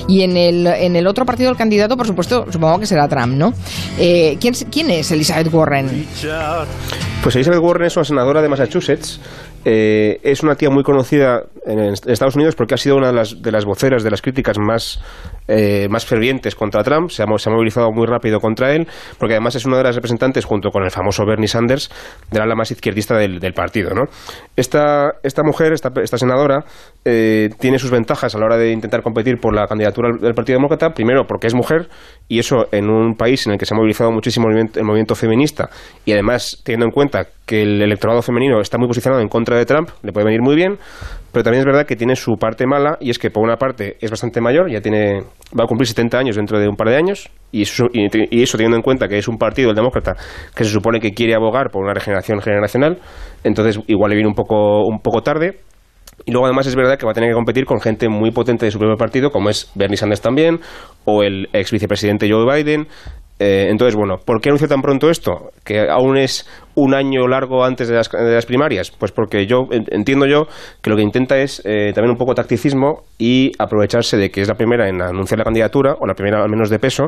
Y 0.09 0.23
en 0.23 0.37
el, 0.37 0.67
en 0.67 0.97
el 0.97 1.07
otro 1.07 1.25
partido 1.25 1.51
el 1.51 1.57
candidato, 1.57 1.97
por 1.97 2.07
supuesto, 2.07 2.47
supongo 2.51 2.81
que 2.81 2.87
será 2.87 3.09
Trump, 3.09 3.35
¿no? 3.35 3.53
Eh, 3.99 4.37
¿quién, 4.41 4.55
¿Quién 4.71 4.91
es 4.91 5.11
Elizabeth 5.11 5.53
Warren? 5.53 6.07
Pues 7.23 7.37
Elizabeth 7.37 7.61
Warren 7.61 7.87
es 7.87 7.97
una 7.97 8.05
senadora 8.05 8.43
de 8.43 8.49
Massachusetts. 8.49 9.21
Eh, 9.65 10.21
es 10.23 10.43
una 10.43 10.55
tía 10.55 10.71
muy 10.71 10.83
conocida 10.83 11.45
en 11.67 11.79
Estados 12.07 12.37
Unidos 12.37 12.55
porque 12.55 12.75
ha 12.75 12.79
sido 12.79 12.97
una 12.97 13.09
de 13.09 13.15
las, 13.15 13.43
de 13.43 13.53
las 13.53 13.65
voceras 13.65 14.03
de 14.03 14.11
las 14.11 14.23
críticas 14.23 14.59
más 14.59 15.01
eh, 15.49 15.89
más 15.91 16.07
fervientes 16.07 16.55
contra 16.55 16.83
Trump, 16.83 17.11
se 17.11 17.23
ha, 17.23 17.27
movilizado 17.27 17.91
muy 17.93 18.07
rápido 18.07 18.41
contra 18.41 18.75
él, 18.75 18.87
porque 19.19 19.35
además 19.35 19.55
es 19.55 19.65
una 19.65 19.79
de 19.79 19.85
las 19.85 19.95
representantes, 19.95 20.45
junto 20.45 20.71
con 20.71 20.85
el 20.85 20.91
famoso 20.91 21.25
Bernie 21.27 21.49
Sanders, 21.49 21.91
del 22.31 22.43
ala 22.43 22.55
más 22.55 22.71
izquierdista 22.71 23.17
del, 23.17 23.53
partido. 23.53 23.91
¿no? 23.91 24.05
Esta, 24.57 25.13
esta 25.23 25.43
mujer, 25.43 25.73
esta, 25.73 25.91
esta 26.03 26.17
senadora, 26.17 26.65
eh, 27.05 27.51
tiene 27.59 27.79
sus 27.79 27.91
ventajas 27.91 28.35
a 28.35 28.39
la 28.39 28.47
hora 28.47 28.57
de 28.57 28.71
intentar 28.73 29.03
competir 29.03 29.39
por 29.41 29.55
la 29.55 29.67
candidatura 29.67 30.11
del 30.21 30.35
Partido 30.35 30.59
Demócrata, 30.59 30.91
primero 30.91 31.27
porque 31.27 31.49
es 31.49 31.55
mujer, 31.55 31.89
y 32.29 32.39
eso 32.39 32.67
en 32.73 32.89
un 32.89 33.15
país 33.15 33.47
en 33.47 33.53
el 33.53 33.59
que 33.59 33.67
se 33.67 33.75
ha 33.75 33.77
movilizado 33.77 34.11
muchísimo 34.11 34.47
el 34.47 34.53
movimiento, 34.53 34.81
el 34.81 34.87
movimiento 34.87 35.15
feminista, 35.15 35.69
y 36.05 36.13
además 36.13 36.63
teniendo 36.65 36.87
en 36.87 36.93
cuenta 36.93 37.27
que 37.47 37.63
el 37.63 37.83
electorado 37.83 38.23
femenino 38.23 38.61
está 38.61 38.79
muy 38.79 38.87
posicionado 38.87 39.21
en 39.21 39.29
contra 39.29 39.57
de 39.57 39.67
Trump, 39.67 39.91
le 40.03 40.13
puede 40.13 40.27
venir 40.27 40.41
muy 40.41 40.55
bien, 40.55 40.79
pero 41.33 41.43
también 41.43 41.61
es 41.61 41.67
verdad 41.67 41.87
que 41.87 41.97
tiene 41.97 42.15
su 42.15 42.37
parte 42.37 42.67
mala, 42.67 42.99
y 43.01 43.11
es 43.11 43.19
que 43.19 43.31
por 43.31 43.43
una 43.43 43.57
parte 43.57 43.97
es 44.01 44.11
bastante 44.11 44.41
mayor, 44.41 44.71
ya 44.71 44.81
tiene 44.81 45.21
va 45.59 45.65
a 45.65 45.67
cumplir 45.67 45.89
70 45.89 46.19
años 46.19 46.37
dentro 46.37 46.59
de 46.59 46.69
un 46.69 46.77
par 46.77 46.89
de 46.89 46.97
años, 46.97 47.31
y 47.51 47.63
eso, 47.63 47.87
y, 47.93 48.43
eso 48.43 48.57
teniendo 48.57 48.77
en 48.77 48.83
cuenta 48.83 49.09
que 49.09 49.19
es 49.19 49.29
un 49.29 49.39
partido, 49.39 49.71
el 49.71 49.77
demócrata, 49.77 50.15
que 50.55 50.65
se 50.65 50.71
supone 50.71 51.01
que 51.01 51.13
quiere 51.13 51.35
abogar 51.35 51.71
por 51.71 51.83
una 51.83 51.95
regeneración 51.95 52.41
generacional, 52.41 52.99
entonces 53.45 53.81
igual 53.87 54.11
le 54.11 54.17
viene 54.17 54.29
un 54.29 54.35
poco, 54.35 54.85
un 54.85 55.01
poco 55.01 55.23
tarde, 55.23 55.59
y 56.25 56.31
luego 56.31 56.47
además 56.47 56.67
es 56.67 56.77
verdad 56.77 56.99
que 56.99 57.07
va 57.07 57.13
a 57.13 57.15
tener 57.15 57.31
que 57.31 57.35
competir 57.35 57.65
con 57.65 57.81
gente 57.81 58.09
muy 58.09 58.31
potente 58.31 58.67
de 58.67 58.71
su 58.71 58.79
propio 58.79 58.97
partido, 58.97 59.31
como 59.31 59.51
es 59.51 59.71
Bernie 59.75 59.97
Sanders 59.97 60.21
también, 60.21 60.61
o 61.05 61.23
el 61.23 61.49
ex 61.53 61.73
vicepresidente 61.73 62.29
Joe 62.31 62.45
Biden. 62.45 62.87
Eh, 63.39 63.67
entonces, 63.71 63.97
bueno, 63.97 64.19
¿por 64.25 64.41
qué 64.41 64.51
anunció 64.51 64.69
tan 64.69 64.83
pronto 64.83 65.11
esto? 65.11 65.51
Que 65.65 65.89
aún 65.91 66.17
es 66.17 66.49
un 66.75 66.95
año 66.95 67.29
largo 67.29 67.65
antes 67.65 67.89
de 67.89 67.95
las, 67.95 68.11
de 68.11 68.35
las 68.35 68.47
primarias. 68.47 68.91
Pues 68.91 69.13
porque 69.13 69.47
yo 69.47 69.67
en- 69.71 69.85
entiendo 69.91 70.27
yo 70.27 70.47
que 70.81 70.91
lo 70.91 70.97
que 70.97 71.03
intenta 71.03 71.39
es 71.39 71.61
eh, 71.65 71.93
también 71.95 72.13
un 72.13 72.17
poco 72.19 72.35
tacticismo 72.35 73.03
y 73.19 73.53
aprovecharse 73.59 74.17
de 74.17 74.31
que 74.31 74.41
es 74.43 74.49
la 74.49 74.55
primera 74.55 74.89
en 74.89 75.01
anunciar 75.03 75.39
la 75.39 75.45
candidatura, 75.45 75.95
o 76.01 76.07
la 76.07 76.15
primera 76.15 76.43
al 76.43 76.51
menos 76.51 76.71
de 76.71 76.79
peso, 76.79 77.05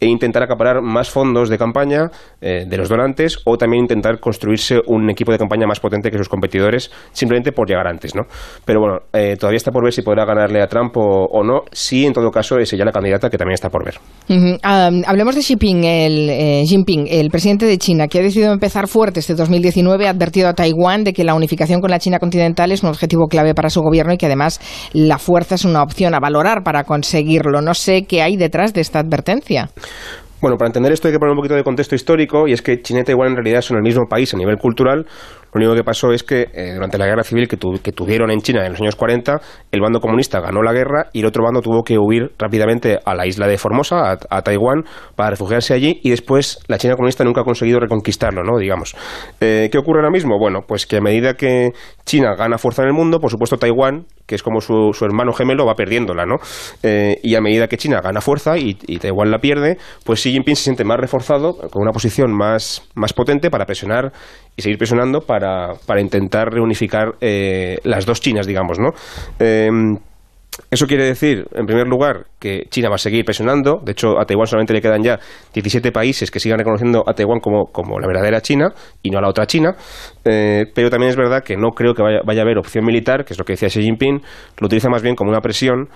e 0.00 0.06
intentar 0.06 0.42
acaparar 0.42 0.82
más 0.82 1.10
fondos 1.10 1.48
de 1.48 1.58
campaña 1.58 2.10
eh, 2.40 2.64
de 2.68 2.76
los 2.76 2.88
donantes, 2.88 3.38
o 3.44 3.56
también 3.56 3.84
intentar 3.84 4.18
construirse 4.18 4.80
un 4.86 5.08
equipo 5.10 5.30
de 5.30 5.38
campaña 5.38 5.66
más 5.66 5.78
potente 5.78 6.10
que 6.10 6.18
sus 6.18 6.28
competidores, 6.28 6.90
simplemente 7.12 7.52
por 7.52 7.68
llegar 7.68 7.86
antes, 7.86 8.14
¿no? 8.14 8.22
Pero 8.64 8.80
bueno, 8.80 8.98
eh, 9.12 9.36
todavía 9.38 9.58
está 9.58 9.70
por 9.70 9.84
ver 9.84 9.92
si 9.92 10.02
podrá 10.02 10.24
ganarle 10.24 10.60
a 10.60 10.66
Trump 10.66 10.96
o, 10.96 11.26
o 11.26 11.44
no. 11.44 11.62
Sí, 11.70 12.04
en 12.06 12.12
todo 12.12 12.30
caso, 12.30 12.58
es 12.58 12.72
ella 12.72 12.84
la 12.84 12.92
candidata 12.92 13.30
que 13.30 13.38
también 13.38 13.54
está 13.54 13.68
por 13.70 13.84
ver. 13.84 13.94
Ujú. 14.28 14.58
Ah, 14.64 14.90
hablemos 15.06 15.34
de 15.36 15.42
Xi 15.42 15.52
Jinping 15.52 15.84
el, 15.84 16.30
eh, 16.30 16.64
Jinping, 16.66 17.06
el 17.08 17.30
presidente 17.30 17.66
de 17.66 17.78
China, 17.78 18.08
que 18.08 18.18
ha 18.18 18.22
decidido 18.22 18.52
empezar 18.52 18.88
fuerte 19.02 19.18
este 19.18 19.34
2019, 19.34 20.06
ha 20.06 20.10
advertido 20.10 20.48
a 20.48 20.54
Taiwán 20.54 21.02
de 21.02 21.12
que 21.12 21.24
la 21.24 21.34
unificación 21.34 21.80
con 21.80 21.90
la 21.90 21.98
China 21.98 22.20
continental 22.20 22.70
es 22.70 22.84
un 22.84 22.88
objetivo 22.88 23.26
clave 23.26 23.52
para 23.52 23.68
su 23.68 23.80
gobierno 23.80 24.12
y 24.12 24.16
que 24.16 24.26
además 24.26 24.60
la 24.92 25.18
fuerza 25.18 25.56
es 25.56 25.64
una 25.64 25.82
opción 25.82 26.14
a 26.14 26.20
valorar 26.20 26.62
para 26.62 26.84
conseguirlo. 26.84 27.60
No 27.62 27.74
sé 27.74 28.04
qué 28.04 28.22
hay 28.22 28.36
detrás 28.36 28.72
de 28.74 28.80
esta 28.80 29.00
advertencia. 29.00 29.70
Bueno, 30.42 30.56
para 30.58 30.66
entender 30.70 30.90
esto 30.92 31.06
hay 31.06 31.14
que 31.14 31.20
poner 31.20 31.30
un 31.30 31.36
poquito 31.36 31.54
de 31.54 31.62
contexto 31.62 31.94
histórico 31.94 32.48
y 32.48 32.52
es 32.52 32.62
que 32.62 32.82
China 32.82 33.00
y 33.00 33.04
Taiwán 33.04 33.28
en 33.30 33.36
realidad 33.36 33.60
son 33.60 33.76
el 33.76 33.82
mismo 33.84 34.08
país 34.10 34.34
a 34.34 34.36
nivel 34.36 34.56
cultural. 34.58 35.06
Lo 35.54 35.58
único 35.60 35.74
que 35.76 35.84
pasó 35.84 36.10
es 36.12 36.24
que 36.24 36.48
eh, 36.52 36.72
durante 36.74 36.98
la 36.98 37.06
guerra 37.06 37.22
civil 37.22 37.46
que, 37.46 37.56
tu- 37.56 37.78
que 37.80 37.92
tuvieron 37.92 38.28
en 38.32 38.40
China 38.40 38.64
en 38.66 38.72
los 38.72 38.80
años 38.80 38.96
40, 38.96 39.40
el 39.70 39.80
bando 39.80 40.00
comunista 40.00 40.40
ganó 40.40 40.60
la 40.62 40.72
guerra 40.72 41.10
y 41.12 41.20
el 41.20 41.26
otro 41.26 41.44
bando 41.44 41.60
tuvo 41.60 41.84
que 41.84 41.96
huir 41.96 42.32
rápidamente 42.38 42.98
a 43.04 43.14
la 43.14 43.24
isla 43.26 43.46
de 43.46 43.56
Formosa, 43.56 44.12
a, 44.12 44.18
a 44.30 44.42
Taiwán, 44.42 44.82
para 45.14 45.30
refugiarse 45.30 45.74
allí 45.74 46.00
y 46.02 46.10
después 46.10 46.58
la 46.66 46.76
China 46.78 46.94
comunista 46.96 47.22
nunca 47.22 47.42
ha 47.42 47.44
conseguido 47.44 47.78
reconquistarlo, 47.78 48.42
¿no? 48.42 48.58
Digamos. 48.58 48.96
Eh, 49.40 49.68
¿Qué 49.70 49.78
ocurre 49.78 50.00
ahora 50.00 50.10
mismo? 50.10 50.38
Bueno, 50.40 50.62
pues 50.66 50.86
que 50.86 50.96
a 50.96 51.00
medida 51.00 51.34
que 51.34 51.70
China 52.04 52.34
gana 52.36 52.58
fuerza 52.58 52.82
en 52.82 52.88
el 52.88 52.94
mundo, 52.94 53.18
por 53.20 53.30
supuesto 53.30 53.56
Taiwán, 53.56 54.06
que 54.26 54.34
es 54.34 54.42
como 54.42 54.60
su, 54.60 54.92
su 54.92 55.04
hermano 55.04 55.32
gemelo, 55.32 55.66
va 55.66 55.74
perdiéndola, 55.74 56.24
¿no? 56.26 56.36
Eh, 56.82 57.16
y 57.22 57.34
a 57.34 57.40
medida 57.40 57.68
que 57.68 57.76
China 57.76 58.00
gana 58.02 58.20
fuerza 58.20 58.56
y, 58.58 58.74
Taiwán 58.74 59.30
la 59.30 59.38
pierde, 59.38 59.78
pues 60.04 60.20
Xi 60.20 60.32
Jinping 60.32 60.56
se 60.56 60.64
siente 60.64 60.84
más 60.84 60.98
reforzado, 60.98 61.54
con 61.70 61.82
una 61.82 61.92
posición 61.92 62.32
más, 62.32 62.88
más 62.94 63.12
potente 63.12 63.50
para 63.50 63.64
presionar 63.66 64.12
y 64.56 64.62
seguir 64.62 64.78
presionando 64.78 65.20
para, 65.20 65.74
para 65.86 66.00
intentar 66.00 66.48
reunificar 66.52 67.14
eh, 67.20 67.78
las 67.84 68.06
dos 68.06 68.20
Chinas, 68.20 68.46
digamos, 68.46 68.78
¿no? 68.78 68.90
Eh, 69.38 69.68
eso 70.70 70.86
quiere 70.86 71.04
decir, 71.04 71.46
en 71.54 71.64
primer 71.66 71.86
lugar, 71.86 72.26
que 72.38 72.66
China 72.68 72.90
va 72.90 72.96
a 72.96 72.98
seguir 72.98 73.24
presionando. 73.24 73.80
De 73.82 73.92
hecho, 73.92 74.18
a 74.18 74.26
Taiwán 74.26 74.46
solamente 74.46 74.74
le 74.74 74.82
quedan 74.82 75.02
ya 75.02 75.18
17 75.54 75.92
países 75.92 76.30
que 76.30 76.40
sigan 76.40 76.58
reconociendo 76.58 77.04
a 77.06 77.14
Taiwán 77.14 77.40
como, 77.40 78.00
la 78.00 78.06
verdadera 78.06 78.40
China 78.42 78.72
y 79.02 79.10
no 79.10 79.18
a 79.18 79.22
la 79.22 79.28
otra 79.28 79.46
China. 79.46 79.74
Eh, 80.24 80.66
pero 80.74 80.90
también 80.90 81.10
es 81.10 81.16
verdad 81.16 81.42
que 81.42 81.56
no 81.56 81.70
creo 81.70 81.94
que 81.94 82.02
vaya, 82.02 82.20
vaya 82.24 82.42
a 82.42 82.44
haber 82.44 82.58
opción 82.58 82.84
militar, 82.84 83.24
que 83.24 83.32
es 83.32 83.38
lo 83.38 83.44
que 83.44 83.54
decía 83.54 83.68
Xi 83.68 83.82
Jinping. 83.82 84.20
Lo 84.58 84.66
utiliza 84.66 84.90
más 84.90 85.02
bien 85.02 85.14
como 85.14 85.30
una 85.30 85.40
presión 85.40 85.88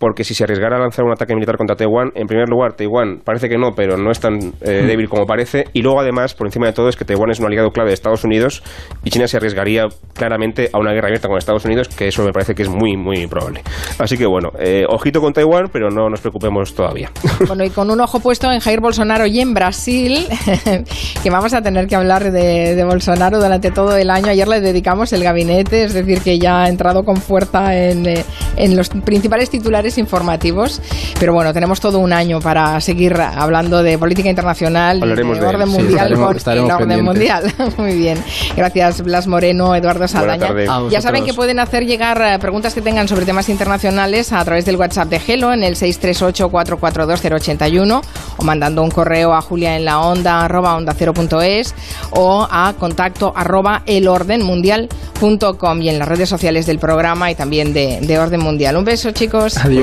porque 0.00 0.24
si 0.24 0.32
se 0.32 0.44
arriesgara 0.44 0.78
a 0.78 0.80
lanzar 0.80 1.04
un 1.04 1.12
ataque 1.12 1.34
militar 1.34 1.58
contra 1.58 1.76
Taiwán, 1.76 2.10
en 2.14 2.26
primer 2.26 2.48
lugar, 2.48 2.72
Taiwán 2.72 3.20
parece 3.22 3.50
que 3.50 3.58
no, 3.58 3.72
pero 3.76 3.98
no 3.98 4.10
es 4.10 4.18
tan 4.18 4.38
eh, 4.62 4.82
débil 4.86 5.10
como 5.10 5.26
parece, 5.26 5.64
y 5.74 5.82
luego 5.82 6.00
además, 6.00 6.32
por 6.32 6.46
encima 6.46 6.66
de 6.66 6.72
todo, 6.72 6.88
es 6.88 6.96
que 6.96 7.04
Taiwán 7.04 7.30
es 7.30 7.38
un 7.38 7.46
aliado 7.46 7.68
clave 7.70 7.90
de 7.90 7.94
Estados 7.94 8.24
Unidos 8.24 8.62
y 9.04 9.10
China 9.10 9.28
se 9.28 9.36
arriesgaría 9.36 9.88
claramente 10.14 10.70
a 10.72 10.78
una 10.78 10.92
guerra 10.92 11.08
abierta 11.08 11.28
con 11.28 11.36
Estados 11.36 11.66
Unidos, 11.66 11.88
que 11.90 12.08
eso 12.08 12.24
me 12.24 12.32
parece 12.32 12.54
que 12.54 12.62
es 12.62 12.70
muy, 12.70 12.96
muy 12.96 13.26
probable. 13.26 13.62
Así 13.98 14.16
que 14.16 14.24
bueno, 14.24 14.48
eh, 14.58 14.84
ojito 14.88 15.20
con 15.20 15.34
Taiwán, 15.34 15.68
pero 15.70 15.90
no 15.90 16.08
nos 16.08 16.20
preocupemos 16.20 16.74
todavía. 16.74 17.10
Bueno, 17.46 17.64
y 17.64 17.70
con 17.70 17.90
un 17.90 18.00
ojo 18.00 18.20
puesto 18.20 18.52
en 18.52 18.60
Jair 18.60 18.80
Bolsonaro 18.80 19.26
y 19.26 19.40
en 19.40 19.54
Brasil, 19.54 20.26
que 21.22 21.30
vamos 21.30 21.52
a 21.52 21.62
tener 21.62 21.88
que 21.88 21.96
hablar 21.96 22.30
de, 22.30 22.76
de 22.76 22.84
Bolsonaro 22.84 23.40
durante 23.40 23.72
todo 23.72 23.96
el 23.96 24.08
año. 24.08 24.28
Ayer 24.28 24.46
le 24.46 24.60
dedicamos 24.60 25.12
el 25.12 25.24
gabinete, 25.24 25.84
es 25.84 25.94
decir, 25.94 26.20
que 26.20 26.38
ya 26.38 26.62
ha 26.62 26.68
entrado 26.68 27.02
con 27.02 27.16
fuerza 27.16 27.74
en, 27.74 28.06
eh, 28.06 28.24
en 28.56 28.76
los 28.76 28.88
principales 28.90 29.50
titulares 29.50 29.89
informativos. 29.98 30.80
Pero 31.18 31.32
bueno, 31.32 31.52
tenemos 31.52 31.80
todo 31.80 31.98
un 31.98 32.12
año 32.12 32.38
para 32.40 32.80
seguir 32.80 33.14
hablando 33.20 33.82
de 33.82 33.98
política 33.98 34.28
internacional 34.28 35.00
Hablaremos 35.02 35.40
de 35.40 35.46
orden 35.46 35.68
sí, 35.68 35.72
mundial 35.78 36.12
estaremos- 36.12 36.26
con 36.26 36.36
estaremos 36.36 36.70
el 36.70 36.76
orden 36.76 36.88
pendientes. 37.06 37.58
mundial. 37.58 37.74
Muy 37.78 37.94
bien. 37.96 38.18
Gracias, 38.56 39.02
Blas 39.02 39.26
Moreno, 39.26 39.74
Eduardo 39.74 40.06
Saldaña. 40.08 40.48
Ya 40.90 41.00
saben 41.00 41.24
que 41.24 41.34
pueden 41.34 41.58
hacer 41.58 41.84
llegar 41.86 42.20
eh, 42.22 42.38
preguntas 42.38 42.74
que 42.74 42.82
tengan 42.82 43.08
sobre 43.08 43.24
temas 43.26 43.48
internacionales 43.48 44.32
a 44.32 44.44
través 44.44 44.64
del 44.64 44.76
WhatsApp 44.76 45.08
de 45.08 45.18
Gelo 45.20 45.52
en 45.52 45.62
el 45.64 45.74
638-442-081 45.76 48.02
o 48.36 48.44
mandando 48.44 48.82
un 48.82 48.90
correo 48.90 49.32
a 49.34 49.40
julia 49.40 49.76
en 49.76 49.84
la 49.84 50.00
onda 50.00 50.44
arroba 50.44 50.76
onda 50.76 50.94
cero 50.96 51.12
punto 51.14 51.40
es 51.42 51.74
o 52.10 52.46
a 52.50 52.74
contacto 52.78 53.32
arroba 53.34 53.82
elordenmundial.com 53.86 55.82
y 55.82 55.88
en 55.88 55.98
las 55.98 56.08
redes 56.08 56.28
sociales 56.28 56.66
del 56.66 56.78
programa 56.78 57.30
y 57.30 57.34
también 57.34 57.72
de, 57.72 58.00
de 58.02 58.18
Orden 58.18 58.40
Mundial. 58.40 58.76
Un 58.76 58.84
beso 58.84 59.10
chicos. 59.12 59.56
Adiós. 59.58 59.79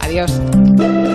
Adiós. 0.00 1.12